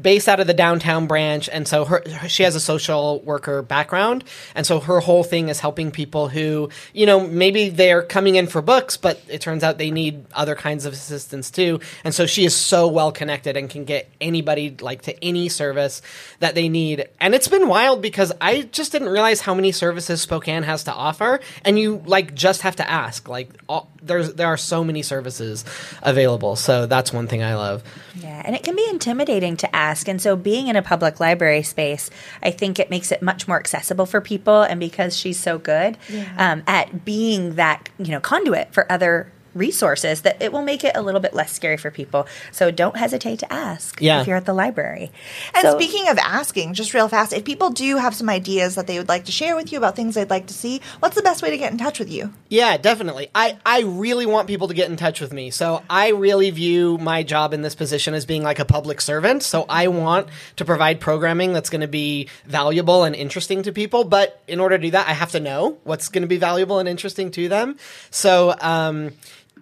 based 0.00 0.28
out 0.28 0.40
of 0.40 0.46
the 0.46 0.54
downtown 0.54 1.06
branch, 1.06 1.48
and 1.50 1.68
so 1.68 1.84
her 1.84 2.02
she 2.28 2.42
has 2.42 2.56
a 2.56 2.60
social 2.60 3.20
worker 3.20 3.62
background, 3.62 4.24
and 4.54 4.66
so 4.66 4.80
her 4.80 5.00
whole 5.00 5.24
thing 5.24 5.48
is 5.48 5.60
helping 5.60 5.90
people 5.90 6.28
who 6.28 6.70
you 6.94 7.06
know 7.06 7.26
maybe 7.26 7.68
they're 7.68 8.02
coming 8.02 8.36
in 8.36 8.46
for 8.46 8.62
books, 8.62 8.96
but 8.96 9.20
it 9.28 9.40
turns 9.40 9.62
out 9.62 9.78
they 9.78 9.90
need 9.90 10.24
other 10.32 10.54
kinds 10.54 10.86
of 10.86 10.92
assistance 10.92 11.50
too, 11.50 11.80
and 12.04 12.14
so 12.14 12.26
she 12.26 12.44
is 12.44 12.54
so 12.54 12.88
well 12.88 13.12
connected 13.12 13.56
and 13.56 13.68
can 13.68 13.84
get 13.84 14.10
anybody 14.20 14.74
like 14.80 15.02
to 15.02 15.24
any 15.24 15.41
any 15.42 15.48
service 15.48 16.02
that 16.38 16.54
they 16.54 16.68
need. 16.68 17.08
And 17.20 17.34
it's 17.34 17.48
been 17.48 17.68
wild 17.68 18.00
because 18.00 18.32
I 18.40 18.62
just 18.62 18.92
didn't 18.92 19.08
realize 19.08 19.40
how 19.40 19.54
many 19.54 19.72
services 19.72 20.22
Spokane 20.22 20.62
has 20.62 20.84
to 20.84 20.92
offer. 20.92 21.40
And 21.64 21.78
you 21.78 22.02
like 22.06 22.34
just 22.34 22.62
have 22.62 22.76
to 22.76 22.88
ask. 22.88 23.28
Like 23.28 23.50
all, 23.68 23.90
there's 24.02 24.34
there 24.34 24.46
are 24.46 24.56
so 24.56 24.84
many 24.84 25.02
services 25.02 25.64
available. 26.02 26.54
So 26.56 26.86
that's 26.86 27.12
one 27.12 27.26
thing 27.26 27.42
I 27.42 27.56
love. 27.56 27.82
Yeah, 28.14 28.42
and 28.44 28.54
it 28.54 28.62
can 28.62 28.76
be 28.76 28.86
intimidating 28.88 29.56
to 29.58 29.74
ask. 29.74 30.08
And 30.08 30.20
so, 30.20 30.36
being 30.36 30.68
in 30.68 30.76
a 30.76 30.82
public 30.82 31.18
library 31.18 31.62
space, 31.62 32.10
I 32.42 32.50
think 32.50 32.78
it 32.78 32.90
makes 32.90 33.10
it 33.10 33.22
much 33.22 33.48
more 33.48 33.58
accessible 33.58 34.06
for 34.06 34.20
people. 34.20 34.62
And 34.62 34.78
because 34.78 35.16
she's 35.16 35.40
so 35.40 35.58
good 35.58 35.96
um, 36.36 36.62
at 36.66 37.04
being 37.04 37.56
that, 37.56 37.88
you 37.98 38.12
know, 38.12 38.20
conduit 38.20 38.72
for 38.72 38.90
other 38.90 39.32
resources, 39.54 40.22
that 40.22 40.40
it 40.40 40.52
will 40.52 40.62
make 40.62 40.84
it 40.84 40.92
a 40.94 41.02
little 41.02 41.20
bit 41.20 41.34
less 41.34 41.52
scary 41.52 41.76
for 41.76 41.90
people. 41.90 42.26
So, 42.50 42.70
don't 42.70 42.96
hesitate 42.96 43.38
to 43.40 43.52
ask 43.52 44.00
Yeah. 44.00 44.20
if 44.20 44.26
you're 44.26 44.36
at 44.36 44.44
the 44.46 44.54
library. 44.54 45.10
And 45.54 45.62
So- 45.62 45.76
speaking 45.78 46.08
of 46.08 46.18
asking, 46.18 46.74
just 46.74 46.94
real 46.94 47.08
fast, 47.08 47.32
if 47.32 47.44
people 47.44 47.70
do 47.70 47.96
have 47.96 48.14
some 48.14 48.28
ideas 48.28 48.74
that 48.74 48.86
they 48.86 48.98
would 48.98 49.08
like 49.08 49.24
to 49.26 49.32
share 49.32 49.54
with 49.56 49.72
you 49.72 49.78
about 49.78 49.96
things 49.96 50.14
they'd 50.14 50.30
like 50.30 50.46
to 50.46 50.54
see, 50.54 50.80
what's 51.00 51.16
the 51.16 51.22
best 51.22 51.42
way 51.42 51.50
to 51.50 51.58
get 51.58 51.72
in 51.72 51.78
touch 51.78 51.98
with 51.98 52.10
you? 52.10 52.32
Yeah, 52.48 52.76
definitely. 52.76 53.28
I, 53.34 53.58
I 53.64 53.80
really 53.82 54.26
want 54.26 54.48
people 54.48 54.68
to 54.68 54.74
get 54.74 54.88
in 54.90 54.96
touch 54.96 55.20
with 55.20 55.32
me. 55.32 55.50
So 55.50 55.82
I 55.88 56.08
really 56.08 56.50
view 56.50 56.98
my 56.98 57.22
job 57.22 57.52
in 57.54 57.62
this 57.62 57.74
position 57.74 58.14
as 58.14 58.24
being 58.26 58.42
like 58.42 58.58
a 58.58 58.64
public 58.64 59.00
servant. 59.00 59.42
So 59.42 59.66
I 59.68 59.88
want 59.88 60.28
to 60.56 60.64
provide 60.64 61.00
programming 61.00 61.52
that's 61.52 61.70
going 61.70 61.80
to 61.80 61.86
be 61.88 62.28
valuable 62.46 63.04
and 63.04 63.14
interesting 63.14 63.62
to 63.64 63.72
people. 63.72 64.04
But 64.04 64.40
in 64.48 64.60
order 64.60 64.76
to 64.78 64.82
do 64.82 64.90
that, 64.92 65.08
I 65.08 65.12
have 65.12 65.32
to 65.32 65.40
know 65.40 65.78
what's 65.84 66.08
going 66.08 66.22
to 66.22 66.28
be 66.28 66.36
valuable 66.36 66.78
and 66.78 66.88
interesting 66.88 67.30
to 67.32 67.48
them. 67.48 67.76
So 68.10 68.54
um, 68.60 69.12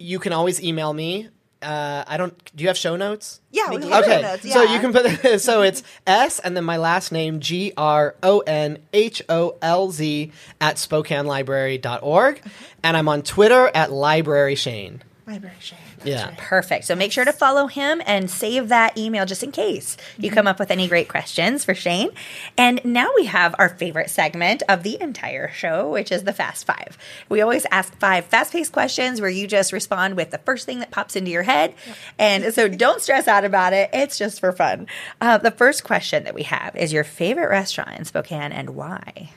you 0.01 0.19
can 0.19 0.33
always 0.33 0.63
email 0.63 0.93
me. 0.93 1.29
Uh, 1.63 2.03
I 2.07 2.17
don't. 2.17 2.35
Do 2.57 2.63
you 2.63 2.69
have 2.69 2.79
show 2.79 2.97
notes? 2.97 3.41
Yeah, 3.51 3.69
we 3.69 3.87
have 3.87 4.03
Okay, 4.05 4.17
show 4.17 4.23
notes. 4.23 4.45
Yeah. 4.47 4.55
so 4.55 4.63
you 4.63 4.81
can 4.81 4.93
put 4.95 5.41
so 5.41 5.61
it's 5.61 5.83
S 6.07 6.39
and 6.39 6.57
then 6.57 6.65
my 6.65 6.79
last 6.79 7.13
name 7.13 7.39
G 7.41 7.75
R 7.77 8.15
O 8.23 8.41
N 8.41 8.79
H 8.95 9.23
O 9.29 9.57
L 9.61 9.91
Z 9.91 10.33
at 10.61 10.77
SpokaneLibrary.org, 10.77 12.43
and 12.83 12.97
I'm 12.97 13.09
on 13.09 13.23
Twitter 13.23 13.71
at 13.75 13.93
Library 13.93 14.55
Shane. 14.55 15.03
Library 15.31 15.55
Shane. 15.61 15.79
Yeah. 16.03 16.35
Perfect. 16.37 16.85
So 16.87 16.97
make 16.97 17.13
sure 17.13 17.25
to 17.25 17.33
follow 17.33 17.69
him 17.69 18.03
and 18.05 18.29
save 18.29 18.69
that 18.69 18.99
email 18.99 19.25
just 19.25 19.45
in 19.45 19.53
case 19.53 19.97
you 20.19 20.29
come 20.31 20.49
up 20.49 20.59
with 20.59 20.73
any 20.73 20.89
great 20.89 21.09
questions 21.09 21.65
for 21.65 21.73
Shane. 21.73 22.11
And 22.59 22.81
now 22.85 23.09
we 23.15 23.27
have 23.27 23.55
our 23.57 23.69
favorite 23.69 24.11
segment 24.11 24.65
of 24.69 24.83
the 24.83 25.01
entire 25.01 25.49
show, 25.53 25.89
which 25.89 26.11
is 26.11 26.25
the 26.25 26.33
Fast 26.33 26.67
Five. 26.67 26.99
We 27.29 27.41
always 27.43 27.65
ask 27.71 27.97
five 27.99 28.25
fast 28.25 28.53
paced 28.53 28.73
questions 28.73 29.21
where 29.21 29.31
you 29.31 29.47
just 29.47 29.73
respond 29.73 30.17
with 30.17 30.31
the 30.31 30.39
first 30.39 30.67
thing 30.67 30.81
that 30.81 30.91
pops 30.91 31.15
into 31.15 31.31
your 31.31 31.45
head. 31.45 31.75
And 32.19 32.53
so 32.53 32.67
don't 32.69 33.01
stress 33.01 33.29
out 33.29 33.45
about 33.45 33.73
it, 33.73 33.91
it's 33.93 34.19
just 34.19 34.41
for 34.41 34.51
fun. 34.51 34.89
Uh, 35.21 35.39
the 35.39 35.53
first 35.53 35.85
question 35.85 36.25
that 36.25 36.35
we 36.35 36.43
have 36.43 36.75
is 36.75 36.93
your 36.93 37.05
favorite 37.05 37.51
restaurant 37.51 37.97
in 37.97 38.05
Spokane 38.05 38.51
and 38.51 38.71
why? 38.71 39.31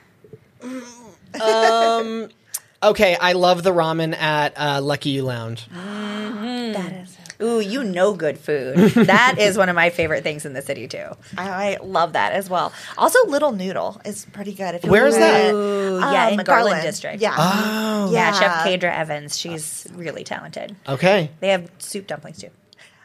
Okay, 2.83 3.15
I 3.15 3.31
love 3.31 3.63
the 3.63 3.71
ramen 3.71 4.13
at 4.13 4.53
uh, 4.57 4.81
Lucky 4.81 5.11
You 5.11 5.23
Lounge. 5.23 5.67
That 5.69 6.91
is. 6.91 7.17
Ooh, 7.41 7.59
you 7.59 7.83
know 7.83 8.13
good 8.13 8.37
food. 8.37 8.75
that 8.95 9.35
is 9.37 9.57
one 9.57 9.69
of 9.69 9.75
my 9.75 9.89
favorite 9.89 10.23
things 10.23 10.45
in 10.45 10.53
the 10.53 10.61
city, 10.61 10.87
too. 10.87 11.07
I, 11.37 11.49
I 11.49 11.77
love 11.81 12.13
that 12.13 12.33
as 12.33 12.49
well. 12.49 12.71
Also, 12.97 13.25
Little 13.27 13.51
Noodle 13.51 14.01
is 14.05 14.25
pretty 14.25 14.53
good. 14.53 14.75
If 14.75 14.83
you 14.83 14.91
Where 14.91 15.07
is 15.07 15.15
visit, 15.15 15.27
that? 15.27 15.53
Ooh, 15.53 15.99
yeah, 15.99 16.29
in 16.29 16.37
Garland 16.39 16.81
District. 16.81 17.21
Yeah. 17.21 17.35
Oh. 17.37 18.11
Yeah, 18.13 18.31
Chef 18.33 18.65
Kadra 18.65 18.95
Evans. 18.95 19.37
She's 19.37 19.87
really 19.93 20.23
talented. 20.23 20.75
Okay. 20.87 21.31
They 21.39 21.49
have 21.49 21.69
soup 21.79 22.07
dumplings 22.07 22.39
too. 22.39 22.49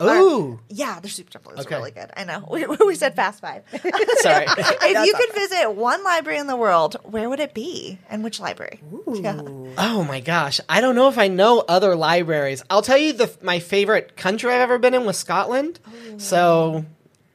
Ooh. 0.00 0.60
Yeah, 0.68 1.00
their 1.00 1.10
soup 1.10 1.30
dumplings 1.30 1.60
Okay. 1.60 1.74
are 1.74 1.78
really 1.78 1.90
good. 1.90 2.10
I 2.16 2.24
know. 2.24 2.44
We, 2.50 2.66
we 2.66 2.94
said 2.94 3.14
fast 3.16 3.40
five. 3.40 3.62
Sorry. 3.72 3.84
if 4.58 4.66
Sorry. 4.66 5.06
you 5.06 5.14
could 5.14 5.32
visit 5.34 5.72
one 5.72 6.02
library 6.04 6.38
in 6.38 6.46
the 6.46 6.56
world, 6.56 6.96
where 7.04 7.28
would 7.28 7.40
it 7.40 7.54
be? 7.54 7.98
And 8.10 8.22
which 8.24 8.40
library? 8.40 8.80
Yeah. 9.12 9.40
Oh 9.78 10.04
my 10.06 10.20
gosh, 10.20 10.60
I 10.68 10.80
don't 10.80 10.94
know 10.94 11.08
if 11.08 11.18
I 11.18 11.28
know 11.28 11.64
other 11.68 11.94
libraries. 11.96 12.62
I'll 12.70 12.82
tell 12.82 12.98
you 12.98 13.12
the 13.12 13.30
my 13.42 13.58
favorite 13.58 14.16
country 14.16 14.52
I've 14.52 14.60
ever 14.60 14.78
been 14.78 14.94
in 14.94 15.04
was 15.04 15.16
Scotland. 15.18 15.80
Oh. 15.86 16.18
So 16.18 16.84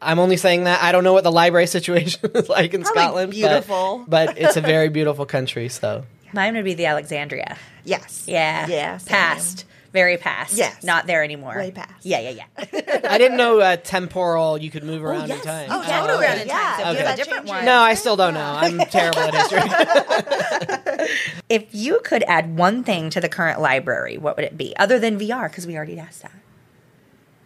I'm 0.01 0.19
only 0.19 0.37
saying 0.37 0.65
that 0.65 0.81
I 0.83 0.91
don't 0.91 1.03
know 1.03 1.13
what 1.13 1.23
the 1.23 1.31
library 1.31 1.67
situation 1.67 2.29
is 2.33 2.49
like 2.49 2.73
in 2.73 2.83
Probably 2.83 3.01
Scotland. 3.01 3.29
but- 3.31 3.35
beautiful. 3.35 4.05
but, 4.07 4.37
it's 4.37 4.57
a 4.57 4.61
very 4.61 4.89
beautiful 4.89 5.25
country. 5.25 5.69
So 5.69 6.05
Mine 6.33 6.55
would 6.55 6.65
be 6.65 6.73
the 6.73 6.87
Alexandria. 6.87 7.57
Yes. 7.85 8.25
Yeah. 8.27 8.67
Yeah. 8.67 8.97
same. 8.97 9.07
Past. 9.07 9.65
Very 9.93 10.17
past. 10.17 10.57
Yes. 10.57 10.83
Not 10.83 11.05
there 11.07 11.23
anymore. 11.23 11.55
Way 11.55 11.69
past. 11.71 12.03
Yeah, 12.03 12.19
yeah, 12.19 12.31
yeah. 12.31 12.45
I 13.09 13.17
didn't 13.19 13.37
know 13.37 13.59
uh, 13.59 13.77
temporal. 13.77 14.57
You 14.57 14.71
could 14.71 14.83
move 14.83 15.03
around 15.03 15.29
yes. 15.29 15.39
in 15.39 15.45
time. 15.45 15.67
Oh, 15.71 15.77
You 15.81 15.85
can 15.87 16.01
totally. 16.01 16.17
move 16.19 16.27
around 16.29 16.41
in 16.41 16.47
Yeah. 16.47 16.53
time. 16.55 16.77
So 16.77 16.81
if 16.81 16.87
you 16.87 16.91
Okay. 16.99 17.03
have 17.05 17.13
a 17.13 17.23
different 17.23 17.45
one. 17.47 17.65
No, 17.65 17.79
I 17.79 17.93
still 17.93 18.15
don't 18.15 18.33
know. 18.33 18.41
I'm 18.57 18.79
terrible 18.79 19.19
at 19.19 19.33
history. 19.35 21.07
If 21.49 21.67
you 21.73 21.99
could 22.03 22.23
add 22.23 22.57
one 22.57 22.83
thing 22.83 23.09
to 23.11 23.21
the 23.21 23.29
current 23.29 23.59
library, 23.61 24.17
what 24.17 24.35
would 24.37 24.45
it 24.45 24.57
be? 24.57 24.75
Other 24.77 24.97
than 24.97 25.19
VR, 25.19 25.49
because 25.49 25.67
we 25.67 25.75
already 25.75 25.99
asked 25.99 26.23
that. 26.23 26.31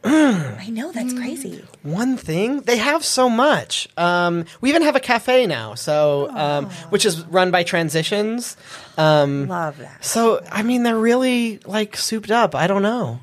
I 0.04 0.70
know, 0.70 0.92
that's 0.92 1.14
crazy. 1.14 1.64
One 1.84 2.18
thing 2.18 2.62
they 2.62 2.78
have 2.78 3.04
so 3.04 3.30
much. 3.30 3.88
Um, 3.98 4.46
we 4.62 4.70
even 4.70 4.82
have 4.84 4.96
a 4.96 5.00
cafe 5.00 5.46
now, 5.46 5.76
so 5.76 6.30
um, 6.32 6.66
which 6.90 7.06
is 7.06 7.24
run 7.26 7.52
by 7.52 7.64
Transitions. 7.64 8.58
Um, 8.98 9.48
Love 9.48 9.78
that. 9.80 10.04
So 10.04 10.44
I 10.52 10.64
mean, 10.64 10.84
they're 10.84 10.98
really 10.98 11.60
like 11.66 11.98
souped 11.98 12.32
up. 12.32 12.56
I 12.56 12.68
don't 12.68 12.84
know. 12.84 13.20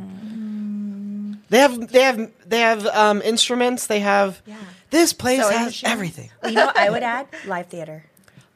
They 1.50 1.58
have 1.58 1.88
they 1.88 2.02
have 2.02 2.30
they 2.46 2.60
have 2.60 2.86
um, 2.86 3.22
instruments. 3.22 3.86
They 3.86 4.00
have 4.00 4.42
this 4.90 5.12
place 5.12 5.40
Sewing 5.42 5.56
has 5.58 5.66
machine. 5.66 5.90
everything. 5.90 6.30
Well, 6.42 6.52
you 6.52 6.58
know 6.58 6.66
what 6.66 6.76
I 6.76 6.90
would 6.90 7.02
add? 7.14 7.26
Live 7.46 7.66
theater. 7.68 8.04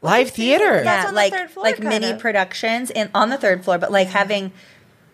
Live 0.00 0.30
theater. 0.30 0.84
That's 0.84 1.08
on 1.08 1.14
the 1.14 1.16
like 1.16 1.32
third 1.32 1.50
floor, 1.50 1.64
like 1.64 1.80
mini 1.80 2.06
kinda. 2.06 2.20
productions 2.20 2.90
in 2.90 3.10
on 3.14 3.30
the 3.30 3.38
third 3.38 3.64
floor, 3.64 3.78
but 3.78 3.90
like 3.90 4.08
having 4.08 4.52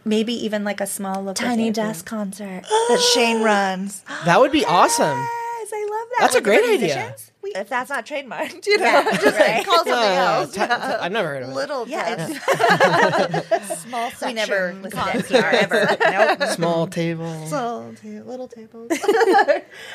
maybe 0.05 0.33
even 0.45 0.65
like 0.65 0.81
a 0.81 0.87
small 0.87 1.17
little 1.21 1.35
Tiny 1.35 1.65
theater. 1.65 1.83
desk 1.83 2.07
concert 2.07 2.63
that 2.89 3.11
Shane 3.15 3.43
runs. 3.43 4.03
That 4.25 4.41
would 4.41 4.53
be 4.53 4.65
awesome. 4.65 5.19
Yes, 5.19 5.73
I 5.73 5.89
love 5.91 6.09
that. 6.11 6.17
That's 6.21 6.35
a 6.35 6.39
With 6.39 6.45
great 6.45 6.57
different 6.59 6.83
idea. 6.83 6.95
musicians. 6.97 7.31
We- 7.43 7.53
If 7.55 7.69
that's 7.69 7.91
not 7.91 8.07
trademarked, 8.07 8.67
you 8.67 8.79
know, 8.79 8.85
Yeah, 8.85 9.11
just 9.19 9.39
right. 9.39 9.57
like 9.59 9.67
call 9.67 9.77
something 9.77 9.93
Uh, 9.93 9.99
else. 9.99 10.57
I've 10.59 11.13
never 11.13 11.29
heard 11.29 11.43
of 11.43 11.51
it. 11.51 11.55
Little 11.55 11.87
Yeah, 11.89 12.17
desk. 12.17 13.79
small 13.87 14.11
section. 14.11 14.29
we 14.29 14.33
never 14.35 14.73
listened 14.75 14.85
to 14.85 14.91
concert. 14.91 15.25
NPR 15.29 15.53
ever. 15.53 15.97
Nope. 16.41 16.49
Small 16.51 16.87
table. 16.87 17.25
Little, 17.45 17.95
ta- 17.95 18.25
little 18.27 18.49
tables. 18.49 18.93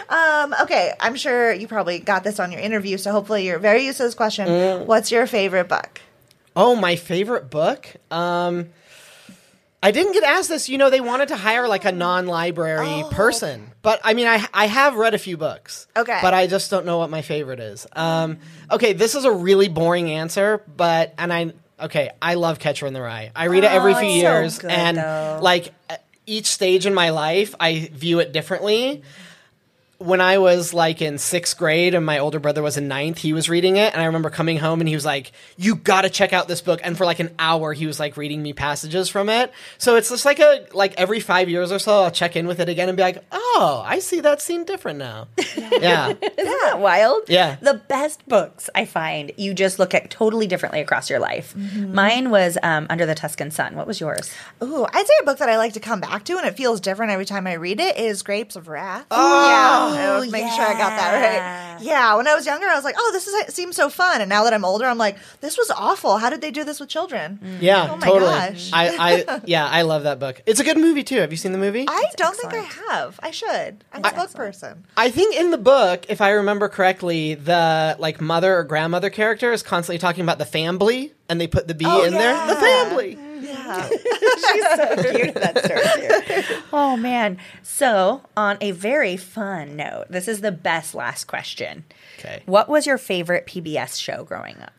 um, 0.09 0.55
okay, 0.61 0.93
I'm 0.99 1.15
sure 1.15 1.51
you 1.53 1.67
probably 1.67 1.99
got 1.99 2.23
this 2.23 2.39
on 2.39 2.51
your 2.51 2.61
interview, 2.61 2.97
so 2.97 3.11
hopefully 3.11 3.45
you're 3.47 3.59
very 3.59 3.83
used 3.85 3.97
to 3.97 4.03
this 4.03 4.15
question. 4.15 4.47
Mm. 4.47 4.85
What's 4.85 5.11
your 5.11 5.25
favorite 5.27 5.67
book? 5.67 6.01
Oh, 6.55 6.75
my 6.75 6.95
favorite 6.95 7.49
book. 7.49 7.87
Um, 8.11 8.69
I 9.81 9.91
didn't 9.91 10.13
get 10.13 10.23
asked 10.23 10.49
this. 10.49 10.67
You 10.67 10.77
know, 10.77 10.89
they 10.89 10.99
wanted 10.99 11.29
to 11.29 11.37
hire 11.37 11.67
like 11.67 11.85
a 11.85 11.91
non-library 11.91 13.03
person, 13.11 13.71
but 13.81 14.01
I 14.03 14.13
mean, 14.13 14.27
I 14.27 14.45
I 14.53 14.67
have 14.67 14.95
read 14.95 15.13
a 15.13 15.17
few 15.17 15.37
books. 15.37 15.87
Okay. 15.95 16.19
but 16.21 16.33
I 16.33 16.47
just 16.47 16.69
don't 16.69 16.85
know 16.85 16.97
what 16.97 17.09
my 17.09 17.21
favorite 17.21 17.59
is. 17.59 17.87
Um, 17.93 18.39
okay, 18.69 18.93
this 18.93 19.15
is 19.15 19.25
a 19.25 19.31
really 19.31 19.69
boring 19.69 20.11
answer, 20.11 20.63
but 20.75 21.13
and 21.17 21.31
I 21.31 21.53
okay, 21.79 22.11
I 22.21 22.33
love 22.33 22.59
Catcher 22.59 22.87
in 22.87 22.93
the 22.93 23.01
Rye. 23.01 23.31
I 23.35 23.45
read 23.45 23.63
it 23.63 23.71
every 23.71 23.93
few 23.93 24.03
it's 24.03 24.21
so 24.21 24.31
years, 24.33 24.59
good, 24.59 24.71
and 24.71 24.97
though. 24.97 25.39
like 25.41 25.73
each 26.25 26.47
stage 26.47 26.85
in 26.85 26.93
my 26.93 27.09
life, 27.11 27.55
I 27.59 27.89
view 27.93 28.19
it 28.19 28.33
differently 28.33 29.03
when 29.99 30.21
I 30.21 30.37
was 30.37 30.73
like 30.73 31.01
in 31.01 31.17
sixth 31.17 31.57
grade 31.57 31.93
and 31.93 32.05
my 32.05 32.19
older 32.19 32.39
brother 32.39 32.61
was 32.63 32.77
in 32.77 32.87
ninth, 32.87 33.17
he 33.17 33.33
was 33.33 33.49
reading 33.49 33.75
it. 33.75 33.93
And 33.93 34.01
I 34.01 34.05
remember 34.05 34.29
coming 34.29 34.57
home 34.57 34.79
and 34.79 34.87
he 34.87 34.95
was 34.95 35.05
like, 35.05 35.31
You 35.57 35.75
got 35.75 36.01
to 36.01 36.09
check 36.09 36.31
out 36.31 36.47
this 36.47 36.61
book. 36.61 36.79
And 36.83 36.97
for 36.97 37.05
like 37.05 37.19
an 37.19 37.35
hour, 37.37 37.73
he 37.73 37.85
was 37.85 37.99
like 37.99 38.15
reading 38.15 38.41
me 38.41 38.53
passages 38.53 39.09
from 39.09 39.27
it. 39.29 39.51
So 39.77 39.97
it's 39.97 40.09
just 40.09 40.23
like 40.23 40.39
a, 40.39 40.65
like 40.73 40.93
every 40.97 41.19
five 41.19 41.49
years 41.49 41.71
or 41.71 41.79
so, 41.79 42.03
I'll 42.03 42.11
check 42.11 42.37
in 42.37 42.47
with 42.47 42.61
it 42.61 42.69
again 42.69 42.87
and 42.87 42.95
be 42.95 43.03
like, 43.03 43.23
Oh, 43.31 43.83
I 43.85 43.99
see 43.99 44.21
that 44.21 44.41
scene 44.41 44.63
different 44.63 44.99
now. 44.99 45.27
yeah. 45.57 46.07
Isn't 46.37 46.61
that 46.63 46.79
wild? 46.79 47.23
Yeah. 47.27 47.57
The 47.61 47.75
best 47.89 48.25
books 48.27 48.69
I 48.73 48.85
find 48.85 49.33
you 49.35 49.53
just 49.53 49.79
look 49.79 49.93
at 49.93 50.09
totally 50.09 50.47
differently 50.47 50.79
across 50.79 51.09
your 51.09 51.19
life. 51.19 51.55
Mine 51.55 52.29
was 52.29 52.57
um, 52.63 52.87
Under 52.89 53.05
the 53.05 53.15
Tuscan 53.15 53.51
Sun. 53.51 53.75
What 53.75 53.85
was 53.85 53.99
yours? 53.99 54.33
Ooh, 54.63 54.85
I'd 54.93 55.07
say 55.07 55.13
a 55.21 55.25
book 55.25 55.39
that 55.39 55.49
I 55.49 55.57
like 55.57 55.73
to 55.73 55.79
come 55.79 55.99
back 55.99 56.23
to, 56.25 56.37
and 56.37 56.47
it 56.47 56.55
feels 56.55 56.79
different 56.79 57.11
every 57.11 57.25
time 57.25 57.47
I 57.47 57.53
read 57.53 57.79
it, 57.79 57.97
is 57.97 58.21
Grapes 58.21 58.55
of 58.55 58.67
Wrath. 58.67 59.05
Oh, 59.11 59.49
yeah. 59.49 59.88
I 59.97 60.17
was 60.19 60.27
oh, 60.27 60.31
making 60.31 60.49
sure 60.51 60.65
I 60.65 60.73
got 60.73 60.89
that 60.89 61.13
right. 61.13 61.69
Yeah, 61.81 62.15
when 62.17 62.27
I 62.27 62.35
was 62.35 62.45
younger, 62.45 62.67
I 62.67 62.75
was 62.75 62.83
like, 62.83 62.95
oh, 62.97 63.09
this 63.13 63.25
is 63.27 63.33
it 63.35 63.53
seems 63.53 63.75
so 63.75 63.89
fun. 63.89 64.19
And 64.21 64.27
now 64.29 64.43
that 64.43 64.53
I'm 64.53 64.65
older, 64.65 64.85
I'm 64.85 64.97
like, 64.97 65.17
this 65.39 65.57
was 65.57 65.71
awful. 65.71 66.17
How 66.17 66.29
did 66.29 66.41
they 66.41 66.51
do 66.51 66.63
this 66.65 66.79
with 66.79 66.89
children? 66.89 67.39
Mm. 67.41 67.61
Yeah, 67.61 67.87
Oh 67.91 67.95
my 67.97 68.05
totally. 68.07 68.31
gosh. 68.31 68.69
I, 68.73 69.23
I, 69.29 69.41
yeah, 69.45 69.65
I 69.65 69.83
love 69.83 70.03
that 70.03 70.19
book. 70.19 70.41
It's 70.45 70.59
a 70.59 70.63
good 70.65 70.77
movie 70.77 71.03
too. 71.03 71.19
Have 71.19 71.31
you 71.31 71.37
seen 71.37 71.53
the 71.53 71.57
movie? 71.57 71.85
I 71.87 72.03
don't 72.17 72.35
think 72.35 72.53
I 72.53 72.67
have. 72.91 73.17
I 73.23 73.31
should. 73.31 73.83
I'm 73.93 74.03
a 74.03 74.11
book 74.11 74.33
person. 74.33 74.83
I 74.97 75.09
think 75.09 75.35
in 75.35 75.51
the 75.51 75.57
book, 75.57 76.05
if 76.09 76.19
I 76.19 76.31
remember 76.31 76.67
correctly, 76.67 77.35
the 77.35 77.95
like 77.97 78.19
mother 78.19 78.57
or 78.57 78.63
grandmother 78.65 79.09
character 79.09 79.53
is 79.53 79.63
constantly 79.63 79.99
talking 79.99 80.23
about 80.23 80.37
the 80.37 80.45
family, 80.45 81.13
and 81.29 81.39
they 81.39 81.47
put 81.47 81.67
the 81.67 81.75
B 81.75 81.85
Oh, 81.87 82.03
in 82.03 82.11
there. 82.13 82.33
The 82.47 82.53
yeah. 82.53 82.59
family. 82.59 83.17
Yeah. 83.39 83.87
She's 83.89 84.65
so 84.75 84.95
cute. 85.13 85.33
That's 85.33 85.67
her 85.67 86.41
too. 86.41 86.55
Oh 86.73 86.97
man. 86.97 87.37
So, 87.63 88.21
on 88.35 88.57
a 88.61 88.71
very 88.71 89.17
fun 89.17 89.75
note, 89.75 90.05
this 90.09 90.27
is 90.27 90.41
the 90.41 90.51
best 90.51 90.93
last 90.95 91.25
question. 91.25 91.85
Okay. 92.19 92.41
What 92.45 92.69
was 92.69 92.85
your 92.85 92.97
favorite 92.97 93.45
PBS 93.47 93.99
show 93.99 94.23
growing 94.23 94.57
up? 94.61 94.73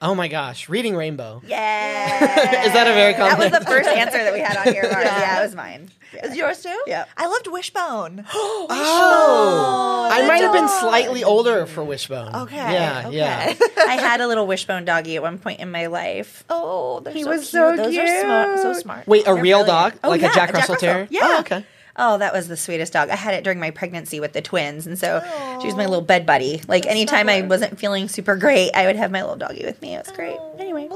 Oh 0.00 0.14
my 0.14 0.28
gosh, 0.28 0.68
Reading 0.68 0.94
Rainbow. 0.94 1.42
Yeah. 1.44 2.64
Is 2.66 2.72
that 2.72 2.86
a 2.86 2.92
very 2.94 3.14
common? 3.14 3.40
That 3.40 3.50
was 3.50 3.58
the 3.60 3.66
first 3.66 3.88
answer 3.88 4.18
that 4.18 4.32
we 4.32 4.38
had 4.38 4.56
on 4.56 4.72
here. 4.72 4.84
Mars. 4.84 5.04
Yeah. 5.04 5.18
Yeah. 5.18 5.40
it 5.40 5.42
was 5.42 5.54
mine. 5.56 5.90
Is 6.22 6.36
yours 6.36 6.62
too? 6.62 6.82
Yeah. 6.86 7.04
I 7.16 7.26
loved 7.26 7.48
Wishbone. 7.48 8.24
Oh, 8.70 10.08
I 10.10 10.22
the 10.22 10.28
might 10.28 10.40
have 10.42 10.52
been 10.52 10.68
slightly 10.68 11.24
older 11.24 11.66
for 11.66 11.82
Wishbone. 11.84 12.34
Okay. 12.34 12.56
Yeah, 12.56 13.04
okay. 13.06 13.16
yeah. 13.16 13.54
I 13.78 13.94
had 13.96 14.20
a 14.20 14.26
little 14.26 14.46
wishbone 14.46 14.84
doggy 14.84 15.16
at 15.16 15.22
one 15.22 15.38
point 15.38 15.60
in 15.60 15.70
my 15.70 15.86
life. 15.86 16.44
Oh, 16.48 17.00
they're 17.00 17.12
He 17.12 17.22
so 17.24 17.30
was 17.30 17.40
cute. 17.40 17.50
so 17.50 17.76
Those 17.76 17.96
are 17.96 18.20
smart. 18.20 18.58
So 18.60 18.72
smart. 18.74 19.06
Wait, 19.06 19.22
a 19.22 19.24
They're 19.26 19.34
real 19.34 19.64
brilliant. 19.64 19.94
dog, 19.94 20.00
Oh, 20.04 20.08
like 20.10 20.20
yeah, 20.22 20.30
a 20.30 20.34
Jack 20.34 20.52
Russell 20.52 20.76
Terrier? 20.76 21.08
Yeah. 21.10 21.20
Oh, 21.24 21.40
okay. 21.40 21.64
Oh, 21.98 22.16
that 22.18 22.32
was 22.32 22.48
the 22.48 22.56
sweetest 22.56 22.92
dog. 22.92 23.10
I 23.10 23.16
had 23.16 23.34
it 23.34 23.42
during 23.44 23.58
my 23.58 23.70
pregnancy 23.70 24.20
with 24.20 24.32
the 24.32 24.40
twins, 24.40 24.86
and 24.86 24.98
so 24.98 25.20
she 25.60 25.66
was 25.66 25.74
my 25.76 25.84
little 25.86 26.00
bed 26.04 26.24
buddy. 26.26 26.62
Like 26.68 26.86
anytime 26.86 27.28
I 27.28 27.42
wasn't 27.42 27.78
feeling 27.78 28.08
super 28.08 28.36
great, 28.36 28.70
I 28.74 28.86
would 28.86 28.96
have 28.96 29.10
my 29.10 29.20
little 29.22 29.36
doggy 29.36 29.64
with 29.64 29.82
me. 29.82 29.94
It 29.96 30.06
was 30.06 30.16
great. 30.16 30.38
Anyway, 30.58 30.88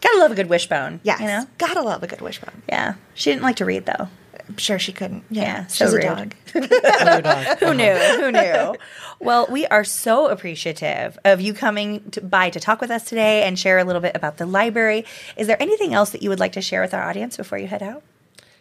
gotta 0.00 0.18
love 0.18 0.32
a 0.32 0.34
good 0.34 0.48
wishbone. 0.48 1.00
Yes. 1.02 1.20
you 1.20 1.26
know. 1.26 1.44
Gotta 1.58 1.82
love 1.82 2.02
a 2.02 2.06
good 2.06 2.20
Wishbone. 2.20 2.62
Yeah, 2.68 2.94
she 3.14 3.30
didn't 3.30 3.42
like 3.42 3.56
to 3.56 3.64
read 3.64 3.86
though. 3.86 4.08
I'm 4.48 4.56
sure 4.56 4.78
she 4.78 4.92
couldn't. 4.94 5.24
Yeah. 5.30 5.42
Yeah, 5.42 5.66
She's 5.66 5.76
so 5.76 5.88
a 5.88 5.92
rude. 5.92 6.02
dog. 6.02 6.34
Dog. 7.22 7.58
Who 7.58 7.74
knew? 7.74 7.92
Who 7.92 8.32
knew? 8.32 8.74
Well, 9.20 9.46
we 9.50 9.66
are 9.66 9.84
so 9.84 10.28
appreciative 10.28 11.18
of 11.26 11.42
you 11.42 11.52
coming 11.52 12.10
to, 12.12 12.22
by 12.22 12.48
to 12.50 12.58
talk 12.58 12.80
with 12.80 12.90
us 12.90 13.04
today 13.04 13.42
and 13.42 13.58
share 13.58 13.78
a 13.78 13.84
little 13.84 14.00
bit 14.00 14.16
about 14.16 14.38
the 14.38 14.46
library. 14.46 15.04
Is 15.36 15.46
there 15.48 15.60
anything 15.62 15.92
else 15.92 16.10
that 16.10 16.22
you 16.22 16.30
would 16.30 16.40
like 16.40 16.52
to 16.52 16.62
share 16.62 16.80
with 16.80 16.94
our 16.94 17.02
audience 17.02 17.36
before 17.36 17.58
you 17.58 17.66
head 17.66 17.82
out? 17.82 18.02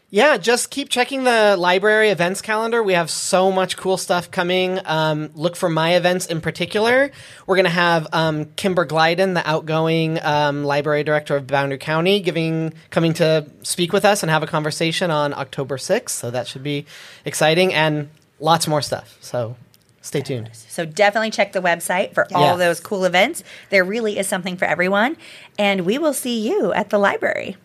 Yeah, 0.09 0.37
just 0.37 0.69
keep 0.69 0.87
checking 0.87 1.25
the 1.25 1.57
library 1.57 2.11
events 2.11 2.41
calendar. 2.41 2.81
We 2.81 2.93
have 2.93 3.09
so 3.09 3.51
much 3.51 3.75
cool 3.75 3.97
stuff 3.97 4.31
coming. 4.31 4.79
Um, 4.85 5.31
look 5.35 5.57
for 5.57 5.67
my 5.67 5.95
events 5.95 6.27
in 6.27 6.39
particular. 6.39 7.11
We're 7.45 7.57
going 7.57 7.65
to 7.65 7.69
have 7.71 8.07
um, 8.13 8.45
Kimber 8.55 8.85
Glidden, 8.85 9.33
the 9.33 9.45
outgoing 9.47 10.23
um, 10.23 10.63
library 10.63 11.03
director 11.03 11.35
of 11.35 11.45
Boundary 11.45 11.77
County, 11.77 12.21
giving 12.21 12.73
coming 12.89 13.11
to 13.15 13.47
speak 13.63 13.91
with 13.91 14.05
us 14.05 14.23
and 14.23 14.29
have 14.29 14.43
a 14.43 14.47
conversation 14.47 15.11
on 15.11 15.33
October 15.33 15.75
6th. 15.75 16.11
So 16.11 16.31
that 16.31 16.47
should 16.47 16.63
be 16.63 16.85
exciting 17.25 17.73
and 17.73 18.07
lots 18.39 18.65
more 18.65 18.81
stuff. 18.81 19.17
So 19.19 19.57
stay 19.99 20.21
tuned. 20.21 20.51
So 20.53 20.85
definitely 20.85 21.31
check 21.31 21.51
the 21.51 21.61
website 21.61 22.13
for 22.13 22.33
all 22.33 22.51
Yeah. 22.51 22.55
those 22.55 22.79
cool 22.79 23.03
events. 23.03 23.43
There 23.71 23.83
really 23.83 24.17
is 24.17 24.25
something 24.25 24.55
for 24.55 24.63
everyone. 24.63 25.17
And 25.59 25.81
we 25.85 25.97
will 25.97 26.13
see 26.13 26.39
you 26.47 26.71
at 26.71 26.91
the 26.91 26.97
library. 26.97 27.57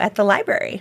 At 0.00 0.14
the 0.14 0.24
library. 0.24 0.80